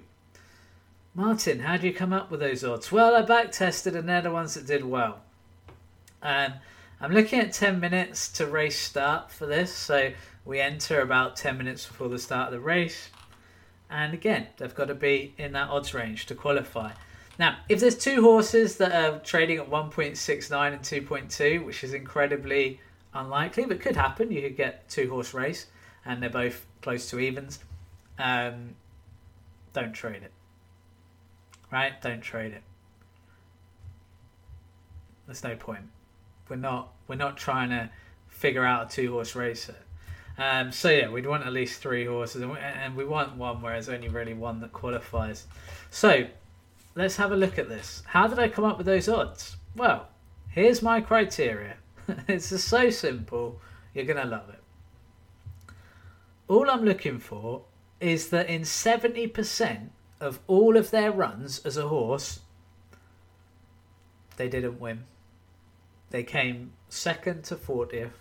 Martin, 1.14 1.60
how 1.60 1.76
do 1.76 1.86
you 1.86 1.92
come 1.92 2.12
up 2.12 2.30
with 2.30 2.40
those 2.40 2.64
odds? 2.64 2.92
Well, 2.92 3.14
I 3.14 3.22
back 3.22 3.50
tested 3.50 3.96
and 3.96 4.08
they're 4.08 4.22
the 4.22 4.30
ones 4.30 4.54
that 4.54 4.66
did 4.66 4.84
well. 4.84 5.20
Um, 6.22 6.54
I'm 7.00 7.12
looking 7.12 7.40
at 7.40 7.52
10 7.52 7.80
minutes 7.80 8.28
to 8.32 8.46
race 8.46 8.78
start 8.78 9.30
for 9.30 9.46
this, 9.46 9.72
so 9.74 10.12
we 10.44 10.60
enter 10.60 11.00
about 11.00 11.36
10 11.36 11.58
minutes 11.58 11.86
before 11.86 12.08
the 12.08 12.18
start 12.18 12.46
of 12.46 12.52
the 12.52 12.60
race. 12.60 13.10
And 13.90 14.12
again, 14.14 14.48
they've 14.56 14.74
got 14.74 14.86
to 14.86 14.94
be 14.94 15.34
in 15.38 15.52
that 15.52 15.70
odds 15.70 15.94
range 15.94 16.26
to 16.26 16.34
qualify. 16.34 16.92
Now, 17.38 17.58
if 17.68 17.80
there's 17.80 17.96
two 17.96 18.22
horses 18.22 18.76
that 18.76 18.92
are 18.92 19.18
trading 19.20 19.58
at 19.58 19.70
1.69 19.70 20.72
and 20.72 20.82
2.2, 20.82 21.64
which 21.64 21.84
is 21.84 21.94
incredibly 21.94 22.80
unlikely, 23.14 23.64
but 23.66 23.80
could 23.80 23.96
happen, 23.96 24.30
you 24.30 24.42
could 24.42 24.56
get 24.56 24.88
two 24.88 25.08
horse 25.08 25.32
race 25.32 25.66
and 26.04 26.22
they're 26.22 26.30
both 26.30 26.66
close 26.82 27.08
to 27.10 27.18
evens. 27.18 27.60
Um, 28.18 28.74
don't 29.72 29.92
trade 29.92 30.22
it. 30.22 30.32
Right? 31.70 32.00
Don't 32.02 32.20
trade 32.20 32.52
it. 32.52 32.62
There's 35.26 35.44
no 35.44 35.54
point. 35.54 35.84
We're 36.48 36.56
not 36.56 36.94
we're 37.06 37.16
not 37.16 37.36
trying 37.36 37.68
to 37.68 37.90
figure 38.28 38.64
out 38.64 38.90
a 38.90 38.94
two 38.94 39.12
horse 39.12 39.36
racer. 39.36 39.76
Um, 40.38 40.70
so 40.70 40.88
yeah, 40.88 41.08
we'd 41.08 41.26
want 41.26 41.44
at 41.44 41.52
least 41.52 41.80
three 41.80 42.06
horses, 42.06 42.42
and 42.42 42.52
we, 42.52 42.58
and 42.58 42.96
we 42.96 43.04
want 43.04 43.36
one 43.36 43.60
where 43.60 43.72
there's 43.72 43.88
only 43.88 44.08
really 44.08 44.34
one 44.34 44.60
that 44.60 44.72
qualifies. 44.72 45.46
So 45.90 46.26
let's 46.94 47.16
have 47.16 47.32
a 47.32 47.36
look 47.36 47.58
at 47.58 47.68
this. 47.68 48.02
How 48.06 48.28
did 48.28 48.38
I 48.38 48.48
come 48.48 48.64
up 48.64 48.78
with 48.78 48.86
those 48.86 49.08
odds? 49.08 49.56
Well, 49.74 50.08
here's 50.50 50.80
my 50.80 51.00
criteria. 51.00 51.76
it's 52.28 52.50
just 52.50 52.68
so 52.68 52.88
simple. 52.90 53.60
You're 53.94 54.04
gonna 54.04 54.24
love 54.24 54.48
it. 54.48 55.74
All 56.46 56.70
I'm 56.70 56.84
looking 56.84 57.18
for 57.18 57.62
is 58.00 58.30
that 58.30 58.48
in 58.48 58.62
70% 58.62 59.88
of 60.20 60.38
all 60.46 60.76
of 60.76 60.90
their 60.90 61.10
runs 61.10 61.58
as 61.66 61.76
a 61.76 61.88
horse, 61.88 62.40
they 64.36 64.48
didn't 64.48 64.80
win. 64.80 65.04
They 66.10 66.22
came 66.22 66.72
second 66.88 67.44
to 67.44 67.56
40th. 67.56 68.12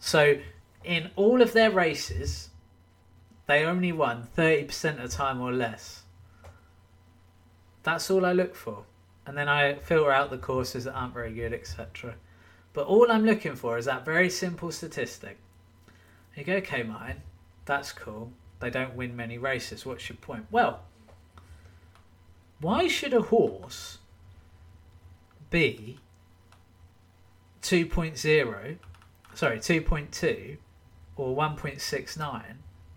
So, 0.00 0.38
in 0.82 1.10
all 1.14 1.42
of 1.42 1.52
their 1.52 1.70
races, 1.70 2.48
they 3.46 3.64
only 3.64 3.92
won 3.92 4.26
30% 4.36 5.02
of 5.02 5.10
the 5.10 5.16
time 5.16 5.40
or 5.40 5.52
less. 5.52 6.02
That's 7.82 8.10
all 8.10 8.24
I 8.24 8.32
look 8.32 8.54
for. 8.54 8.84
And 9.26 9.36
then 9.36 9.48
I 9.48 9.74
filter 9.74 10.10
out 10.10 10.30
the 10.30 10.38
courses 10.38 10.84
that 10.84 10.94
aren't 10.94 11.14
very 11.14 11.32
good, 11.32 11.52
etc. 11.52 12.14
But 12.72 12.86
all 12.86 13.10
I'm 13.10 13.24
looking 13.24 13.54
for 13.54 13.76
is 13.76 13.84
that 13.84 14.04
very 14.04 14.30
simple 14.30 14.72
statistic. 14.72 15.38
You 16.34 16.44
go, 16.44 16.54
okay, 16.54 16.82
mine, 16.82 17.22
that's 17.66 17.92
cool. 17.92 18.32
They 18.60 18.70
don't 18.70 18.94
win 18.94 19.14
many 19.14 19.36
races. 19.36 19.84
What's 19.84 20.08
your 20.08 20.16
point? 20.16 20.46
Well, 20.50 20.80
why 22.60 22.88
should 22.88 23.14
a 23.14 23.22
horse 23.22 23.98
be 25.50 25.98
2.0, 27.62 28.76
sorry, 29.40 29.58
2.2 29.58 30.58
or 31.16 31.34
1.69, 31.34 32.42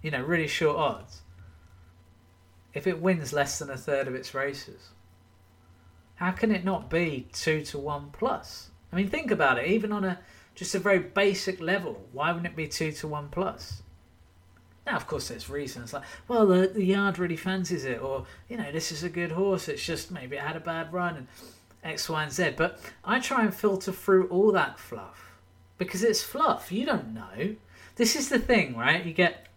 you 0.02 0.12
know, 0.12 0.22
really 0.22 0.46
short 0.46 0.76
odds, 0.76 1.22
if 2.74 2.86
it 2.86 3.02
wins 3.02 3.32
less 3.32 3.60
than 3.60 3.70
a 3.70 3.78
third 3.78 4.10
of 4.10 4.14
its 4.14 4.34
races? 4.34 4.90
How 6.16 6.32
can 6.32 6.52
it 6.52 6.66
not 6.66 6.90
be 6.90 7.30
2 7.32 7.62
to 7.62 7.78
1 7.78 8.10
plus? 8.12 8.72
I 8.92 8.98
mean, 8.98 9.08
think 9.08 9.32
about 9.32 9.58
it, 9.58 9.68
even 9.68 9.94
on 9.94 10.04
a 10.04 10.20
just 10.54 10.76
a 10.76 10.80
very 10.80 11.00
basic 11.00 11.62
level, 11.62 12.10
why 12.12 12.34
wouldn't 12.34 12.52
it 12.52 12.58
be 12.58 12.68
2 12.68 12.92
to 12.92 13.08
1 13.08 13.30
plus? 13.30 13.82
Now, 14.86 14.98
of 14.98 15.08
course, 15.08 15.30
there's 15.30 15.50
reasons 15.50 15.94
like, 15.94 16.04
well, 16.28 16.46
the, 16.46 16.68
the 16.68 16.84
yard 16.84 17.20
really 17.20 17.38
fancies 17.38 17.86
it, 17.86 18.02
or, 18.02 18.26
you 18.50 18.58
know, 18.58 18.70
this 18.70 18.92
is 18.92 19.02
a 19.02 19.10
good 19.10 19.32
horse, 19.32 19.70
it's 19.70 19.86
just 19.86 20.12
maybe 20.12 20.36
it 20.36 20.42
had 20.42 20.58
a 20.58 20.60
bad 20.60 20.92
run, 20.92 21.16
and 21.16 21.28
X, 21.86 22.10
Y, 22.10 22.22
and 22.22 22.34
Z. 22.34 22.56
But 22.58 22.82
I 23.06 23.22
try 23.22 23.46
and 23.46 23.56
filter 23.56 23.94
through 23.94 24.28
all 24.28 24.52
that 24.52 24.78
fluff 24.78 25.33
because 25.78 26.04
it's 26.04 26.24
fluff. 26.24 26.72
You 26.72 26.86
don't 26.86 27.14
know. 27.14 27.56
This 27.96 28.16
is 28.16 28.30
the 28.30 28.40
thing, 28.40 28.76
right? 28.76 29.06
You 29.06 29.14
get 29.14 29.48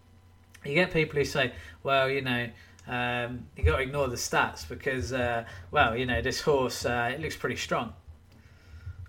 you 0.65 0.73
get 0.73 0.91
people 0.91 1.17
who 1.17 1.25
say, 1.25 1.53
well, 1.83 2.09
you 2.09 2.21
know, 2.21 2.49
um, 2.87 3.47
you 3.55 3.63
got 3.63 3.77
to 3.77 3.83
ignore 3.83 4.07
the 4.07 4.15
stats 4.15 4.67
because, 4.67 5.13
uh, 5.13 5.45
well, 5.71 5.95
you 5.95 6.05
know, 6.05 6.21
this 6.21 6.41
horse 6.41 6.85
uh, 6.85 7.11
it 7.13 7.21
looks 7.21 7.35
pretty 7.35 7.55
strong. 7.55 7.93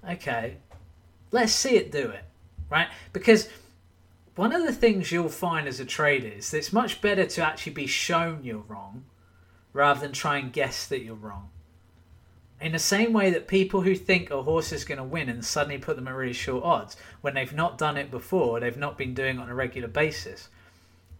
Okay, 0.08 0.56
let's 1.30 1.52
see 1.52 1.76
it 1.76 1.92
do 1.92 2.08
it, 2.10 2.24
right? 2.70 2.88
Because 3.12 3.48
one 4.36 4.52
of 4.52 4.64
the 4.64 4.72
things 4.72 5.10
you'll 5.10 5.28
find 5.28 5.66
as 5.66 5.80
a 5.80 5.84
trader 5.84 6.28
is 6.28 6.50
that 6.50 6.58
it's 6.58 6.72
much 6.72 7.00
better 7.00 7.26
to 7.26 7.44
actually 7.44 7.72
be 7.72 7.86
shown 7.86 8.40
you're 8.44 8.58
wrong 8.58 9.04
rather 9.72 10.00
than 10.00 10.12
try 10.12 10.38
and 10.38 10.52
guess 10.52 10.86
that 10.86 11.02
you're 11.02 11.14
wrong. 11.14 11.50
In 12.60 12.72
the 12.72 12.78
same 12.78 13.12
way 13.12 13.30
that 13.30 13.46
people 13.46 13.82
who 13.82 13.94
think 13.94 14.30
a 14.30 14.42
horse 14.42 14.72
is 14.72 14.84
going 14.84 14.98
to 14.98 15.04
win 15.04 15.28
and 15.28 15.44
suddenly 15.44 15.78
put 15.78 15.94
them 15.96 16.08
at 16.08 16.14
really 16.14 16.32
short 16.32 16.64
odds 16.64 16.96
when 17.20 17.34
they've 17.34 17.52
not 17.52 17.78
done 17.78 17.96
it 17.96 18.10
before, 18.10 18.58
they've 18.58 18.76
not 18.76 18.98
been 18.98 19.14
doing 19.14 19.38
it 19.38 19.42
on 19.42 19.48
a 19.48 19.54
regular 19.54 19.86
basis. 19.86 20.48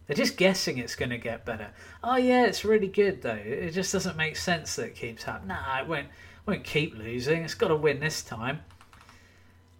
They're 0.05 0.17
just 0.17 0.37
guessing 0.37 0.79
it's 0.79 0.95
going 0.95 1.11
to 1.11 1.17
get 1.17 1.45
better. 1.45 1.69
Oh 2.03 2.17
yeah, 2.17 2.45
it's 2.45 2.65
really 2.65 2.87
good 2.87 3.21
though. 3.21 3.35
It 3.35 3.71
just 3.71 3.93
doesn't 3.93 4.17
make 4.17 4.35
sense 4.35 4.75
that 4.75 4.87
it 4.87 4.95
keeps 4.95 5.23
happening. 5.23 5.49
Nah, 5.49 5.81
it 5.81 5.87
won't, 5.87 6.07
won't 6.45 6.63
keep 6.63 6.97
losing. 6.97 7.43
It's 7.43 7.53
got 7.53 7.67
to 7.69 7.75
win 7.75 7.99
this 7.99 8.21
time. 8.21 8.61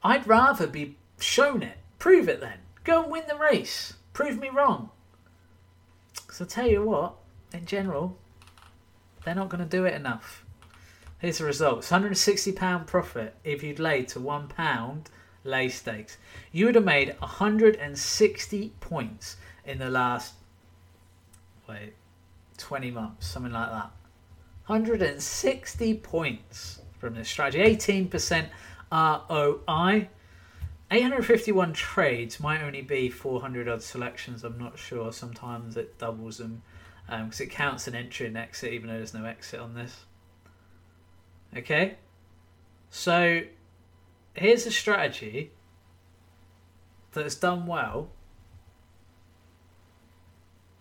I'd 0.01 0.27
rather 0.27 0.67
be 0.67 0.95
shown 1.19 1.63
it. 1.63 1.77
Prove 1.97 2.29
it 2.29 2.39
then. 2.39 2.59
Go 2.85 3.03
and 3.03 3.11
win 3.11 3.23
the 3.27 3.35
race. 3.35 3.95
Prove 4.13 4.39
me 4.39 4.49
wrong. 4.49 4.91
Because 6.13 6.41
I 6.41 6.45
tell 6.45 6.67
you 6.67 6.83
what, 6.83 7.15
in 7.51 7.65
general, 7.65 8.17
they're 9.25 9.35
not 9.35 9.49
going 9.49 9.63
to 9.63 9.69
do 9.69 9.85
it 9.85 9.93
enough. 9.93 10.45
Here's 11.19 11.37
the 11.37 11.45
results 11.45 11.89
£160 11.89 12.87
profit 12.87 13.35
if 13.43 13.61
you'd 13.61 13.79
laid 13.79 14.07
to 14.09 14.19
£1 14.19 15.05
lay 15.43 15.69
stakes. 15.69 16.17
You 16.51 16.65
would 16.65 16.75
have 16.75 16.85
made 16.85 17.15
160 17.19 18.73
points 18.79 19.37
in 19.65 19.79
the 19.79 19.89
last, 19.89 20.33
wait, 21.67 21.93
20 22.57 22.91
months, 22.91 23.27
something 23.27 23.51
like 23.51 23.69
that. 23.69 23.91
160 24.67 25.95
points 25.95 26.81
from 26.99 27.15
this 27.15 27.27
strategy. 27.27 27.59
18% 27.59 28.47
ROI. 28.91 30.09
851 30.91 31.73
trades 31.73 32.39
might 32.39 32.61
only 32.61 32.81
be 32.81 33.09
400 33.09 33.67
odd 33.67 33.83
selections. 33.83 34.43
I'm 34.43 34.57
not 34.57 34.79
sure. 34.79 35.11
Sometimes 35.11 35.77
it 35.77 35.97
doubles 35.99 36.37
them 36.37 36.61
because 37.05 37.41
um, 37.41 37.45
it 37.45 37.49
counts 37.49 37.87
an 37.87 37.95
entry 37.95 38.27
and 38.27 38.37
exit, 38.37 38.73
even 38.73 38.89
though 38.89 38.97
there's 38.97 39.13
no 39.13 39.25
exit 39.25 39.59
on 39.59 39.73
this. 39.75 40.05
Okay, 41.57 41.95
so 42.91 43.41
here's 44.33 44.65
a 44.67 44.71
strategy 44.71 45.51
that's 47.11 47.35
done 47.35 47.65
well. 47.65 48.09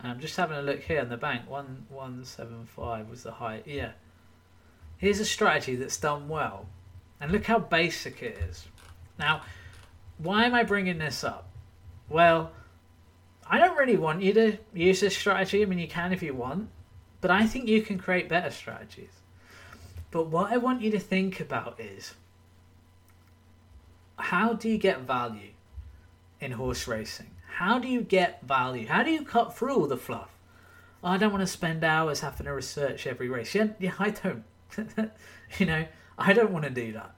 I'm 0.01 0.21
just 0.21 0.37
having 0.37 0.59
a 0.59 0.63
look 0.63 0.83
here 0.83 1.01
on 1.01 1.09
the 1.09 1.17
bank. 1.17 1.49
One 1.49 1.87
one 1.89 2.25
seven 2.25 2.67
five 2.67 3.09
was 3.09 3.23
the 3.23 3.33
high. 3.33 3.63
Yeah. 3.65 3.93
Here's 4.99 5.21
a 5.21 5.25
strategy 5.25 5.75
that's 5.77 5.97
done 5.97 6.29
well, 6.29 6.67
and 7.21 7.33
look 7.33 7.47
how 7.47 7.59
basic 7.59 8.23
it 8.23 8.37
is. 8.49 8.67
Now, 9.19 9.43
why 10.19 10.45
am 10.45 10.55
I 10.55 10.65
bringing 10.65 10.99
this 10.99 11.25
up? 11.25 11.49
Well, 12.09 12.53
I 13.47 13.59
don't 13.59 13.77
really 13.77 13.97
want 13.97 14.23
you 14.23 14.33
to 14.35 14.59
use 14.75 15.01
this 15.01 15.17
strategy. 15.17 15.63
I 15.63 15.65
mean, 15.65 15.79
you 15.79 15.89
can 15.89 16.13
if 16.13 16.23
you 16.23 16.35
want, 16.35 16.69
but 17.21 17.31
I 17.31 17.47
think 17.47 17.69
you 17.69 17.81
can 17.81 17.99
create 17.99 18.29
better 18.29 18.51
strategies. 18.51 19.13
But 20.11 20.29
what 20.29 20.53
I 20.53 20.57
want 20.57 20.81
you 20.81 20.91
to 20.93 20.99
think 20.99 21.41
about 21.41 21.79
is 21.79 22.15
how 24.17 24.55
do 24.55 24.69
you 24.69 24.79
get 24.79 25.03
value 25.03 25.51
in 26.41 26.53
horse 26.53 26.89
racing? 26.89 27.31
How 27.57 27.79
do 27.79 27.89
you 27.89 28.03
get 28.03 28.43
value? 28.43 28.87
How 28.87 29.03
do 29.03 29.11
you 29.11 29.25
cut 29.25 29.57
through 29.57 29.75
all 29.75 29.87
the 29.87 29.97
fluff? 29.97 30.31
Oh, 31.03 31.09
I 31.09 31.19
don't 31.19 31.33
want 31.33 31.43
to 31.43 31.47
spend 31.47 31.85
hours 31.85 32.21
having 32.21 32.47
to 32.47 32.53
research 32.53 33.07
every 33.07 33.29
race. 33.29 33.55
Yeah, 33.55 33.69
yeah 33.79 33.93
I 33.99 34.11
don't. 34.11 34.45
you 35.59 35.67
know, 35.67 35.87
I 36.19 36.33
don't 36.33 36.53
want 36.53 36.65
to 36.65 36.71
do 36.71 36.93
that. 36.93 37.15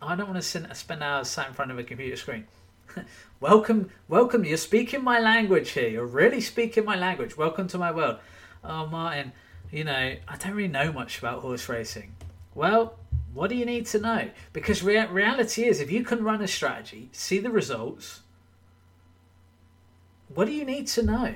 I 0.00 0.16
don't 0.16 0.28
want 0.28 0.42
to 0.42 0.74
spend 0.74 1.02
hours 1.02 1.28
sat 1.28 1.48
in 1.48 1.54
front 1.54 1.70
of 1.70 1.78
a 1.78 1.84
computer 1.84 2.16
screen. 2.16 2.46
welcome, 3.40 3.90
welcome. 4.08 4.44
You're 4.44 4.56
speaking 4.56 5.04
my 5.04 5.20
language 5.20 5.70
here. 5.70 5.88
You're 5.88 6.06
really 6.06 6.40
speaking 6.40 6.84
my 6.84 6.96
language. 6.96 7.36
Welcome 7.36 7.68
to 7.68 7.78
my 7.78 7.92
world. 7.92 8.18
Oh, 8.64 8.86
Martin, 8.86 9.32
you 9.70 9.84
know, 9.84 10.16
I 10.28 10.36
don't 10.36 10.52
really 10.52 10.68
know 10.68 10.92
much 10.92 11.18
about 11.18 11.40
horse 11.40 11.68
racing. 11.68 12.14
Well, 12.54 12.98
what 13.32 13.48
do 13.48 13.56
you 13.56 13.64
need 13.64 13.86
to 13.86 13.98
know? 13.98 14.30
Because 14.52 14.82
rea- 14.82 15.06
reality 15.06 15.64
is, 15.64 15.80
if 15.80 15.90
you 15.90 16.04
can 16.04 16.22
run 16.22 16.42
a 16.42 16.48
strategy, 16.48 17.08
see 17.12 17.38
the 17.38 17.50
results, 17.50 18.20
what 20.34 20.46
do 20.46 20.52
you 20.52 20.64
need 20.64 20.86
to 20.88 21.02
know? 21.02 21.34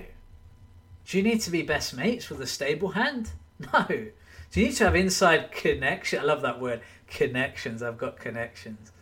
Do 1.07 1.17
you 1.17 1.23
need 1.23 1.41
to 1.43 1.51
be 1.51 1.63
best 1.63 1.95
mates 1.95 2.29
with 2.29 2.41
a 2.41 2.47
stable 2.47 2.91
hand? 2.91 3.31
No. 3.73 3.87
Do 3.89 4.61
you 4.61 4.67
need 4.67 4.77
to 4.77 4.85
have 4.85 4.95
inside 4.95 5.51
connection? 5.51 6.21
I 6.21 6.25
love 6.25 6.43
that 6.43 6.61
word, 6.61 6.83
connections. 7.09 7.83
I've 7.83 7.97
got 7.97 8.19
connections. 8.19 8.93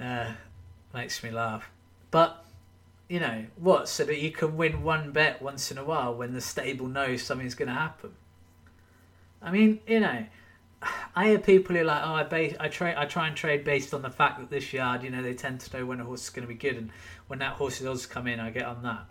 Uh, 0.00 0.32
makes 0.94 1.22
me 1.22 1.30
laugh. 1.30 1.70
But 2.10 2.44
you 3.08 3.20
know 3.20 3.44
what? 3.56 3.88
So 3.88 4.04
that 4.04 4.18
you 4.18 4.30
can 4.30 4.56
win 4.56 4.82
one 4.82 5.12
bet 5.12 5.42
once 5.42 5.70
in 5.70 5.78
a 5.78 5.84
while 5.84 6.14
when 6.14 6.32
the 6.32 6.40
stable 6.40 6.86
knows 6.86 7.22
something's 7.22 7.54
going 7.54 7.68
to 7.68 7.74
happen. 7.74 8.14
I 9.42 9.50
mean, 9.50 9.80
you 9.86 10.00
know, 10.00 10.24
I 11.16 11.28
hear 11.28 11.38
people 11.38 11.76
who 11.76 11.82
are 11.82 11.84
like, 11.84 12.02
oh, 12.04 12.14
I 12.14 12.24
base, 12.24 12.56
I 12.58 12.68
try, 12.68 13.00
I 13.00 13.06
try 13.06 13.28
and 13.28 13.36
trade 13.36 13.64
based 13.64 13.94
on 13.94 14.02
the 14.02 14.10
fact 14.10 14.40
that 14.40 14.50
this 14.50 14.72
yard, 14.72 15.04
you 15.04 15.10
know, 15.10 15.22
they 15.22 15.34
tend 15.34 15.60
to 15.60 15.76
know 15.76 15.86
when 15.86 16.00
a 16.00 16.04
horse 16.04 16.24
is 16.24 16.30
going 16.30 16.42
to 16.42 16.52
be 16.52 16.58
good, 16.58 16.76
and 16.76 16.90
when 17.28 17.38
that 17.38 17.52
horse's 17.52 17.86
odds 17.86 18.06
come 18.06 18.26
in, 18.26 18.40
I 18.40 18.50
get 18.50 18.64
on 18.64 18.82
that. 18.82 19.04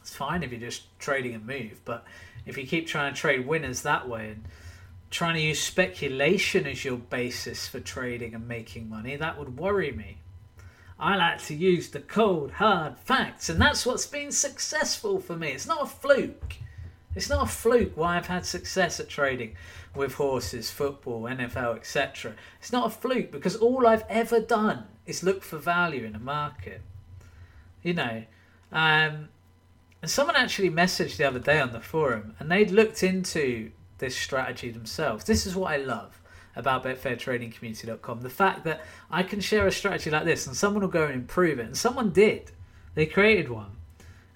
It's 0.00 0.14
fine 0.14 0.42
if 0.42 0.52
you're 0.52 0.60
just 0.60 0.84
trading 1.00 1.34
a 1.34 1.40
move, 1.40 1.80
but 1.84 2.04
if 2.46 2.56
you 2.56 2.66
keep 2.66 2.86
trying 2.86 3.12
to 3.12 3.20
trade 3.20 3.46
winners 3.46 3.82
that 3.82 4.08
way 4.08 4.30
and 4.30 4.44
trying 5.10 5.34
to 5.34 5.40
use 5.40 5.60
speculation 5.60 6.66
as 6.66 6.84
your 6.84 6.96
basis 6.96 7.66
for 7.66 7.80
trading 7.80 8.34
and 8.34 8.46
making 8.46 8.88
money, 8.88 9.16
that 9.16 9.36
would 9.36 9.58
worry 9.58 9.90
me. 9.90 10.18
I 10.98 11.16
like 11.16 11.42
to 11.44 11.54
use 11.54 11.88
the 11.88 12.00
cold, 12.00 12.52
hard 12.52 12.98
facts, 12.98 13.48
and 13.48 13.60
that's 13.60 13.84
what's 13.84 14.06
been 14.06 14.30
successful 14.30 15.18
for 15.18 15.34
me. 15.34 15.48
It's 15.48 15.66
not 15.66 15.82
a 15.82 15.86
fluke. 15.86 16.56
It's 17.14 17.28
not 17.28 17.42
a 17.42 17.50
fluke 17.50 17.96
why 17.96 18.16
I've 18.16 18.28
had 18.28 18.46
success 18.46 19.00
at 19.00 19.08
trading 19.08 19.56
with 19.94 20.14
horses, 20.14 20.70
football, 20.70 21.22
NFL, 21.22 21.76
etc. 21.76 22.34
It's 22.60 22.72
not 22.72 22.86
a 22.86 22.90
fluke 22.90 23.32
because 23.32 23.56
all 23.56 23.86
I've 23.86 24.04
ever 24.08 24.40
done 24.40 24.84
is 25.06 25.24
look 25.24 25.42
for 25.42 25.58
value 25.58 26.04
in 26.04 26.14
a 26.14 26.20
market. 26.20 26.82
You 27.82 27.94
know, 27.94 28.24
um, 28.70 29.28
and 30.02 30.10
someone 30.10 30.36
actually 30.36 30.70
messaged 30.70 31.16
the 31.16 31.24
other 31.24 31.38
day 31.38 31.58
on 31.58 31.72
the 31.72 31.80
forum 31.80 32.36
and 32.38 32.50
they'd 32.50 32.70
looked 32.70 33.02
into 33.02 33.72
this 33.98 34.16
strategy 34.16 34.70
themselves. 34.70 35.24
This 35.24 35.46
is 35.46 35.56
what 35.56 35.72
I 35.72 35.76
love 35.78 36.20
about 36.56 36.84
betfairtradingcommunity.com. 36.84 38.20
The 38.20 38.30
fact 38.30 38.64
that 38.64 38.82
I 39.10 39.22
can 39.22 39.40
share 39.40 39.66
a 39.66 39.72
strategy 39.72 40.10
like 40.10 40.24
this 40.24 40.46
and 40.46 40.56
someone 40.56 40.82
will 40.82 40.88
go 40.88 41.04
and 41.04 41.14
improve 41.14 41.58
it. 41.58 41.66
And 41.66 41.76
someone 41.76 42.10
did. 42.10 42.52
They 42.94 43.06
created 43.06 43.48
one. 43.48 43.76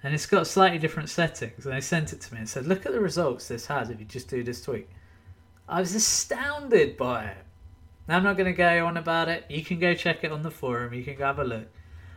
And 0.05 0.13
it's 0.13 0.27
got 0.27 0.45
slightly 0.45 0.77
different 0.77 1.09
settings. 1.09 1.65
And 1.65 1.73
they 1.73 1.81
sent 1.81 2.13
it 2.13 2.21
to 2.21 2.33
me 2.35 2.41
and 2.41 2.47
said, 2.47 2.67
look 2.67 2.85
at 2.85 2.91
the 2.91 2.99
results 2.99 3.47
this 3.47 3.65
has 3.65 3.89
if 3.89 3.99
you 3.99 4.05
just 4.05 4.29
do 4.29 4.43
this 4.43 4.61
tweak. 4.61 4.87
I 5.67 5.79
was 5.79 5.95
astounded 5.95 6.95
by 6.95 7.25
it. 7.25 7.37
Now, 8.07 8.17
I'm 8.17 8.23
not 8.23 8.37
going 8.37 8.45
to 8.45 8.55
go 8.55 8.85
on 8.85 8.97
about 8.97 9.29
it. 9.29 9.45
You 9.49 9.65
can 9.65 9.79
go 9.79 9.95
check 9.95 10.23
it 10.23 10.31
on 10.31 10.43
the 10.43 10.51
forum. 10.51 10.93
You 10.93 11.03
can 11.03 11.15
go 11.15 11.25
have 11.25 11.39
a 11.39 11.43
look. 11.43 11.69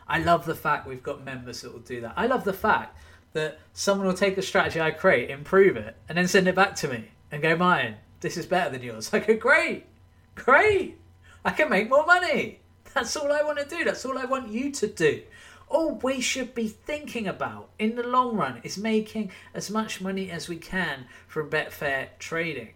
I 0.07 0.18
love 0.18 0.45
the 0.45 0.54
fact 0.54 0.87
we've 0.87 1.02
got 1.02 1.25
members 1.25 1.62
that 1.62 1.73
will 1.73 1.80
do 1.80 2.02
that. 2.02 2.12
I 2.14 2.26
love 2.26 2.45
the 2.45 2.52
fact 2.52 2.95
that 3.33 3.59
someone 3.73 4.07
will 4.07 4.12
take 4.12 4.37
a 4.37 4.42
strategy 4.42 4.83
I 4.83 4.90
create, 4.90 5.30
improve 5.30 5.78
it, 5.78 5.97
and 6.11 6.18
then 6.18 6.28
send 6.28 6.47
it 6.47 6.54
back 6.54 6.75
to 6.76 6.88
me 6.88 7.12
and 7.33 7.40
go, 7.40 7.57
mine, 7.57 7.97
this 8.21 8.37
is 8.37 8.45
better 8.45 8.68
than 8.68 8.83
yours. 8.83 9.09
I 9.14 9.21
go, 9.21 9.35
great, 9.35 9.87
great. 10.35 10.99
I 11.42 11.52
can 11.52 11.71
make 11.71 11.88
more 11.88 12.04
money. 12.04 12.61
That's 12.92 13.16
all 13.16 13.33
I 13.33 13.40
want 13.40 13.59
to 13.61 13.64
do. 13.64 13.83
That's 13.83 14.04
all 14.04 14.18
I 14.18 14.26
want 14.26 14.50
you 14.50 14.73
to 14.73 14.87
do. 14.88 15.23
All 15.71 15.97
we 15.97 16.21
should 16.21 16.55
be 16.55 16.69
thinking 16.69 17.27
about 17.27 17.69
in 17.79 17.97
the 17.97 18.07
long 18.07 18.37
run 18.37 18.61
is 18.63 18.79
making 18.79 19.31
as 19.55 19.71
much 19.71 20.01
money 20.01 20.31
as 20.31 20.49
we 20.49 20.57
can 20.57 21.07
from 21.27 21.51
Betfair 21.51 22.09
trading. 22.19 22.71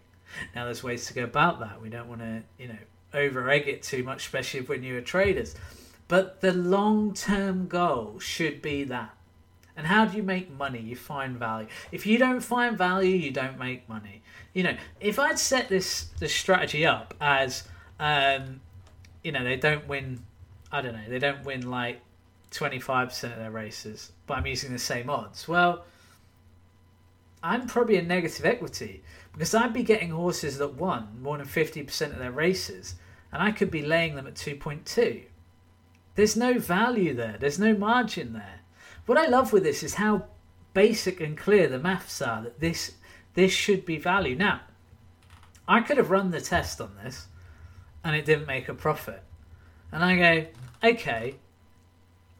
Now, 0.54 0.64
there's 0.64 0.82
ways 0.82 1.06
to 1.06 1.14
go 1.14 1.24
about 1.24 1.60
that. 1.60 1.80
We 1.80 1.88
don't 1.88 2.08
want 2.08 2.20
to, 2.20 2.42
you 2.58 2.68
know, 2.68 2.78
over 3.14 3.50
egg 3.50 3.68
it 3.68 3.82
too 3.82 4.02
much, 4.02 4.26
especially 4.26 4.60
when 4.60 4.82
you're 4.82 5.00
traders. 5.00 5.54
But 6.08 6.40
the 6.40 6.52
long 6.52 7.14
term 7.14 7.68
goal 7.68 8.18
should 8.18 8.60
be 8.60 8.84
that. 8.84 9.14
And 9.76 9.86
how 9.86 10.04
do 10.04 10.16
you 10.16 10.22
make 10.22 10.50
money? 10.50 10.80
You 10.80 10.96
find 10.96 11.38
value. 11.38 11.68
If 11.90 12.06
you 12.06 12.18
don't 12.18 12.40
find 12.40 12.76
value, 12.76 13.16
you 13.16 13.30
don't 13.30 13.58
make 13.58 13.88
money. 13.88 14.22
You 14.52 14.64
know, 14.64 14.76
if 15.00 15.18
I'd 15.18 15.38
set 15.38 15.68
this 15.68 16.10
this 16.18 16.34
strategy 16.34 16.84
up 16.84 17.14
as, 17.20 17.64
um, 17.98 18.60
you 19.24 19.32
know, 19.32 19.42
they 19.42 19.56
don't 19.56 19.88
win. 19.88 20.24
I 20.70 20.82
don't 20.82 20.92
know. 20.92 21.08
They 21.08 21.18
don't 21.18 21.44
win 21.44 21.70
like 21.70 22.02
twenty 22.52 22.78
five 22.78 23.08
percent 23.08 23.32
of 23.32 23.40
their 23.40 23.50
races, 23.50 24.12
but 24.26 24.38
I'm 24.38 24.46
using 24.46 24.72
the 24.72 24.78
same 24.78 25.10
odds. 25.10 25.48
Well, 25.48 25.84
I'm 27.42 27.66
probably 27.66 27.96
a 27.96 28.02
negative 28.02 28.46
equity 28.46 29.02
because 29.32 29.54
I'd 29.54 29.72
be 29.72 29.82
getting 29.82 30.10
horses 30.10 30.58
that 30.58 30.74
won 30.74 31.18
more 31.20 31.38
than 31.38 31.46
fifty 31.46 31.82
percent 31.82 32.12
of 32.12 32.20
their 32.20 32.30
races, 32.30 32.94
and 33.32 33.42
I 33.42 33.50
could 33.50 33.70
be 33.70 33.82
laying 33.82 34.14
them 34.14 34.26
at 34.26 34.36
two 34.36 34.54
point 34.54 34.86
two. 34.86 35.22
There's 36.14 36.36
no 36.36 36.58
value 36.58 37.14
there. 37.14 37.36
There's 37.40 37.58
no 37.58 37.74
margin 37.74 38.34
there. 38.34 38.60
What 39.06 39.18
I 39.18 39.26
love 39.26 39.52
with 39.52 39.62
this 39.62 39.82
is 39.82 39.94
how 39.94 40.26
basic 40.74 41.20
and 41.20 41.36
clear 41.36 41.68
the 41.68 41.78
maths 41.78 42.22
are 42.22 42.42
that 42.42 42.60
this 42.60 42.92
this 43.34 43.52
should 43.52 43.84
be 43.84 43.96
value. 43.96 44.36
Now, 44.36 44.60
I 45.66 45.80
could 45.80 45.96
have 45.96 46.10
run 46.10 46.30
the 46.30 46.40
test 46.40 46.80
on 46.80 46.96
this 47.02 47.26
and 48.04 48.14
it 48.14 48.26
didn't 48.26 48.46
make 48.46 48.68
a 48.68 48.74
profit. 48.74 49.22
And 49.90 50.04
I 50.04 50.16
go, 50.16 50.46
okay, 50.90 51.36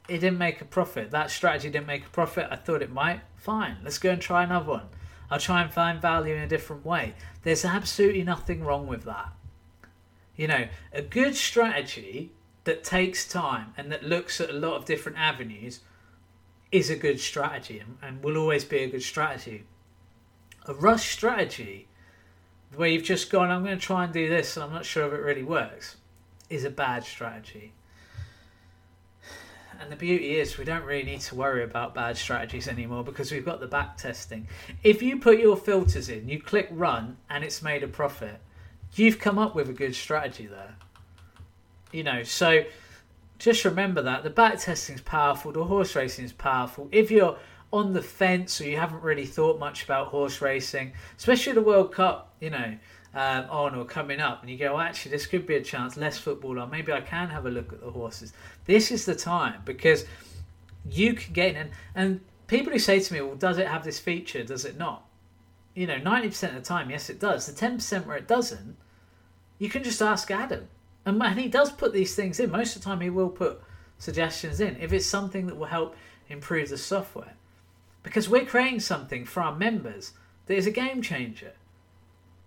it 0.09 0.19
didn't 0.19 0.39
make 0.39 0.61
a 0.61 0.65
profit. 0.65 1.11
That 1.11 1.31
strategy 1.31 1.71
didn't 1.71 1.87
make 1.87 2.07
a 2.07 2.11
profit. 2.11 2.49
I 2.51 2.57
thought 2.57 2.83
it 2.83 2.91
might. 2.91 3.21
Fine, 3.37 3.79
let's 3.83 3.99
go 3.99 4.11
and 4.11 4.21
try 4.21 4.45
another 4.45 4.71
one. 4.71 4.89
I'll 5.31 5.39
try 5.39 5.63
and 5.63 5.73
find 5.73 6.01
value 6.01 6.35
in 6.35 6.43
a 6.43 6.49
different 6.49 6.85
way. 6.85 7.15
There's 7.43 7.65
absolutely 7.65 8.23
nothing 8.23 8.65
wrong 8.65 8.87
with 8.87 9.05
that. 9.05 9.33
You 10.37 10.49
know, 10.49 10.69
a 10.93 11.03
good 11.03 11.35
strategy 11.37 12.33
that 12.65 12.85
takes 12.85 13.27
time 13.27 13.73
and 13.77 13.91
that 13.91 14.05
looks 14.05 14.41
at 14.41 14.51
a 14.51 14.55
lot 14.55 14.75
of 14.75 14.85
different 14.85 15.19
avenues 15.19 15.81
is 16.71 16.91
a 16.91 16.97
good 16.97 17.21
strategy 17.21 17.79
and, 17.79 17.99
and 18.03 18.23
will 18.23 18.37
always 18.37 18.65
be 18.65 18.79
a 18.79 18.89
good 18.89 19.03
strategy. 19.03 19.65
A 20.67 20.75
rush 20.75 21.11
strategy, 21.11 21.89
where 22.75 22.89
you've 22.89 23.03
just 23.03 23.31
gone, 23.31 23.51
I'm 23.51 23.65
going 23.65 23.79
to 23.79 23.85
try 23.85 24.05
and 24.05 24.13
do 24.13 24.29
this 24.29 24.57
and 24.57 24.65
I'm 24.65 24.73
not 24.73 24.85
sure 24.85 25.07
if 25.07 25.13
it 25.13 25.23
really 25.23 25.43
works, 25.43 25.97
is 26.49 26.65
a 26.65 26.71
bad 26.71 27.05
strategy. 27.05 27.73
And 29.83 29.91
the 29.91 29.97
beauty 29.97 30.39
is, 30.39 30.59
we 30.59 30.65
don't 30.65 30.85
really 30.85 31.03
need 31.03 31.23
to 31.23 31.35
worry 31.35 31.65
about 31.65 31.93
bad 31.93 32.17
strategies 32.17 32.69
anymore 32.69 33.03
because 33.03 33.33
we've 33.33 33.45
got 33.45 33.59
the 33.59 33.67
back 33.67 33.97
testing. 33.97 34.47
If 34.85 35.03
you 35.03 35.19
put 35.19 35.41
your 35.41 35.57
filters 35.57 36.09
in, 36.09 36.29
you 36.29 36.41
click 36.41 36.69
run, 36.71 37.17
and 37.29 37.43
it's 37.43 37.63
made 37.63 37.83
a 37.83 37.89
profit, 37.89 38.39
you've 38.95 39.19
come 39.19 39.41
up 39.41 39.57
with 39.57 39.69
a 39.69 39.73
good 39.73 39.97
strategy 39.97 40.47
there. 40.47 40.77
You 41.91 42.05
know, 42.05 42.23
so 42.23 42.65
just 43.41 43.65
remember 43.65 44.03
that 44.03 44.23
the 44.23 44.31
back 44.31 44.61
testing 44.61 44.95
is 44.95 45.01
powerful, 45.01 45.51
the 45.51 45.65
horse 45.65 45.97
racing 45.97 46.27
is 46.27 46.33
powerful. 46.33 46.89
If 46.93 47.11
you're 47.11 47.37
on 47.73 47.93
the 47.93 48.03
fence 48.03 48.61
or 48.61 48.69
you 48.69 48.77
haven't 48.77 49.03
really 49.03 49.27
thought 49.27 49.59
much 49.59 49.83
about 49.83 50.09
horse 50.09 50.41
racing, 50.41 50.93
especially 51.19 51.55
the 51.55 51.61
World 51.61 51.91
Cup, 51.91 52.33
you 52.39 52.51
know, 52.51 52.77
um, 53.15 53.47
on 53.51 53.75
or 53.75 53.85
coming 53.85 54.21
up, 54.21 54.41
and 54.43 54.51
you 54.51 54.57
go, 54.57 54.75
well, 54.75 54.81
actually, 54.81 55.13
this 55.13 55.27
could 55.27 55.47
be 55.47 55.57
a 55.57 55.63
chance, 55.63 55.97
less 55.97 56.19
football 56.19 56.59
on, 56.59 56.71
maybe 56.71 56.93
I 56.93 57.01
can 57.01 57.29
have 57.29 57.47
a 57.47 57.51
look 57.51 57.73
at 57.73 57.81
the 57.81 57.91
horses. 57.91 58.33
This 58.65 58.91
is 58.91 59.05
the 59.05 59.15
time 59.15 59.63
because 59.65 60.07
you 60.89 61.15
can 61.15 61.33
get 61.33 61.51
in. 61.51 61.57
And, 61.57 61.71
and 61.95 62.21
people 62.47 62.73
who 62.73 62.79
say 62.79 63.01
to 63.01 63.13
me, 63.13 63.21
well, 63.21 63.35
does 63.35 63.59
it 63.59 63.69
have 63.69 63.85
this 63.85 63.99
feature? 63.99 64.43
Does 64.45 64.65
it 64.65 64.79
not? 64.79 65.07
You 65.75 65.87
know, 65.87 65.99
90% 65.99 66.49
of 66.49 66.55
the 66.55 66.61
time, 66.61 66.91
yes, 66.91 67.11
it 67.11 67.21
does. 67.21 67.47
The 67.47 67.53
10% 67.53 68.07
where 68.07 68.17
it 68.17 68.29
doesn't, 68.29 68.77
you 69.59 69.69
can 69.69 69.83
just 69.83 70.03
ask 70.03 70.31
Adam. 70.31 70.69
And, 71.05 71.23
and 71.23 71.39
he 71.39 71.49
does 71.49 71.73
put 71.73 71.93
these 71.93 72.15
things 72.15 72.41
in. 72.41 72.51
Most 72.51 72.77
of 72.77 72.83
the 72.83 72.87
time, 72.87 73.01
he 73.01 73.11
will 73.11 73.31
put 73.31 73.61
suggestions 73.99 74.61
in 74.61 74.77
if 74.81 74.93
it's 74.93 75.07
something 75.07 75.47
that 75.47 75.57
will 75.57 75.67
help 75.67 75.97
improve 76.29 76.69
the 76.69 76.79
software. 76.79 77.35
Because 78.03 78.29
we're 78.29 78.45
creating 78.45 78.81
something 78.81 79.25
for 79.25 79.43
our 79.43 79.55
members 79.55 80.13
that 80.47 80.57
is 80.57 80.67
a 80.67 80.73
game 80.73 81.03
changer. 81.03 81.53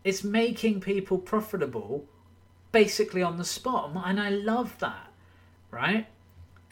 It's 0.06 0.24
making 0.24 0.80
people 0.80 1.18
profitable 1.18 2.06
basically 2.72 3.22
on 3.22 3.38
the 3.38 3.44
spot. 3.44 3.91
And 4.06 4.22
I 4.22 4.30
love 4.30 4.80
that, 4.80 5.12
right? 5.72 6.08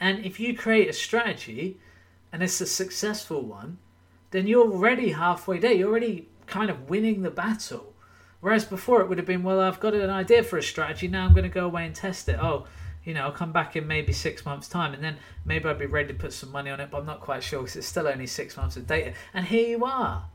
And 0.00 0.24
if 0.24 0.40
you 0.40 0.56
create 0.56 0.88
a 0.88 0.92
strategy 0.92 1.78
and 2.32 2.42
it's 2.42 2.60
a 2.60 2.66
successful 2.66 3.42
one, 3.42 3.78
then 4.30 4.46
you're 4.46 4.70
already 4.70 5.10
halfway 5.10 5.58
there. 5.58 5.72
You're 5.72 5.90
already 5.90 6.28
kind 6.46 6.70
of 6.70 6.88
winning 6.88 7.22
the 7.22 7.30
battle. 7.30 7.92
Whereas 8.40 8.64
before 8.64 9.00
it 9.00 9.08
would 9.08 9.18
have 9.18 9.26
been, 9.26 9.42
well, 9.42 9.60
I've 9.60 9.80
got 9.80 9.94
an 9.94 10.10
idea 10.10 10.42
for 10.42 10.58
a 10.58 10.62
strategy. 10.62 11.08
Now 11.08 11.24
I'm 11.24 11.32
going 11.32 11.44
to 11.44 11.48
go 11.48 11.66
away 11.66 11.86
and 11.86 11.94
test 11.94 12.28
it. 12.28 12.38
Oh, 12.38 12.66
you 13.04 13.14
know, 13.14 13.22
I'll 13.22 13.32
come 13.32 13.52
back 13.52 13.76
in 13.76 13.86
maybe 13.86 14.12
six 14.12 14.44
months' 14.44 14.68
time, 14.68 14.94
and 14.94 15.02
then 15.02 15.16
maybe 15.44 15.68
I'll 15.68 15.74
be 15.74 15.86
ready 15.86 16.08
to 16.08 16.14
put 16.14 16.32
some 16.32 16.50
money 16.52 16.70
on 16.70 16.80
it. 16.80 16.90
But 16.90 16.98
I'm 16.98 17.06
not 17.06 17.20
quite 17.20 17.42
sure 17.42 17.60
because 17.60 17.76
it's 17.76 17.86
still 17.86 18.06
only 18.06 18.26
six 18.26 18.56
months 18.56 18.76
of 18.76 18.86
data. 18.86 19.14
And 19.32 19.46
here 19.46 19.66
you 19.66 19.84
are, 19.84 20.26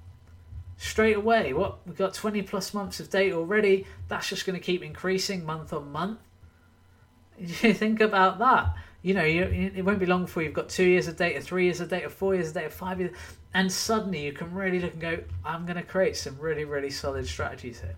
straight 0.79 1.17
away. 1.17 1.53
What 1.53 1.85
we've 1.85 1.95
got 1.95 2.15
20 2.15 2.41
plus 2.41 2.73
months 2.73 2.99
of 2.99 3.11
data 3.11 3.35
already. 3.35 3.85
That's 4.07 4.27
just 4.27 4.47
going 4.47 4.57
to 4.57 4.63
keep 4.65 4.81
increasing 4.81 5.45
month 5.45 5.71
on 5.71 5.91
month. 5.91 6.19
You 7.61 7.73
think 7.73 8.01
about 8.01 8.39
that. 8.39 8.75
You 9.01 9.13
know, 9.13 9.23
you, 9.23 9.43
it 9.73 9.85
won't 9.85 9.99
be 9.99 10.05
long 10.05 10.23
before 10.23 10.43
you've 10.43 10.53
got 10.53 10.67
two 10.67 10.83
years 10.83 11.07
of 11.07 11.15
data, 11.15 11.39
three 11.39 11.65
years 11.65 11.79
of 11.79 11.89
data, 11.89 12.09
four 12.09 12.35
years 12.35 12.49
of 12.49 12.55
data, 12.55 12.69
five 12.69 12.99
years 12.99 13.15
and 13.53 13.71
suddenly 13.71 14.23
you 14.23 14.31
can 14.31 14.53
really 14.53 14.79
look 14.79 14.93
and 14.93 15.01
go, 15.01 15.19
I'm 15.43 15.65
going 15.65 15.77
to 15.77 15.83
create 15.83 16.15
some 16.15 16.37
really, 16.37 16.65
really 16.65 16.89
solid 16.89 17.27
strategies 17.27 17.81
here. 17.81 17.95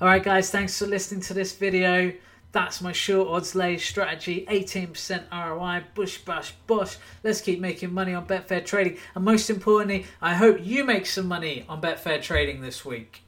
All 0.00 0.08
right, 0.08 0.22
guys, 0.22 0.50
thanks 0.50 0.78
for 0.78 0.86
listening 0.86 1.20
to 1.22 1.34
this 1.34 1.54
video. 1.54 2.12
That's 2.52 2.80
my 2.80 2.92
short 2.92 3.28
odds 3.28 3.54
lay 3.54 3.78
strategy 3.78 4.44
18% 4.48 5.30
ROI, 5.30 5.84
bush, 5.94 6.18
bash, 6.18 6.52
bush. 6.66 6.96
Let's 7.22 7.40
keep 7.40 7.60
making 7.60 7.94
money 7.94 8.12
on 8.12 8.26
Betfair 8.26 8.64
trading. 8.64 8.98
And 9.14 9.24
most 9.24 9.50
importantly, 9.50 10.06
I 10.20 10.34
hope 10.34 10.58
you 10.60 10.84
make 10.84 11.06
some 11.06 11.26
money 11.26 11.64
on 11.68 11.80
Betfair 11.80 12.20
trading 12.20 12.60
this 12.60 12.84
week. 12.84 13.22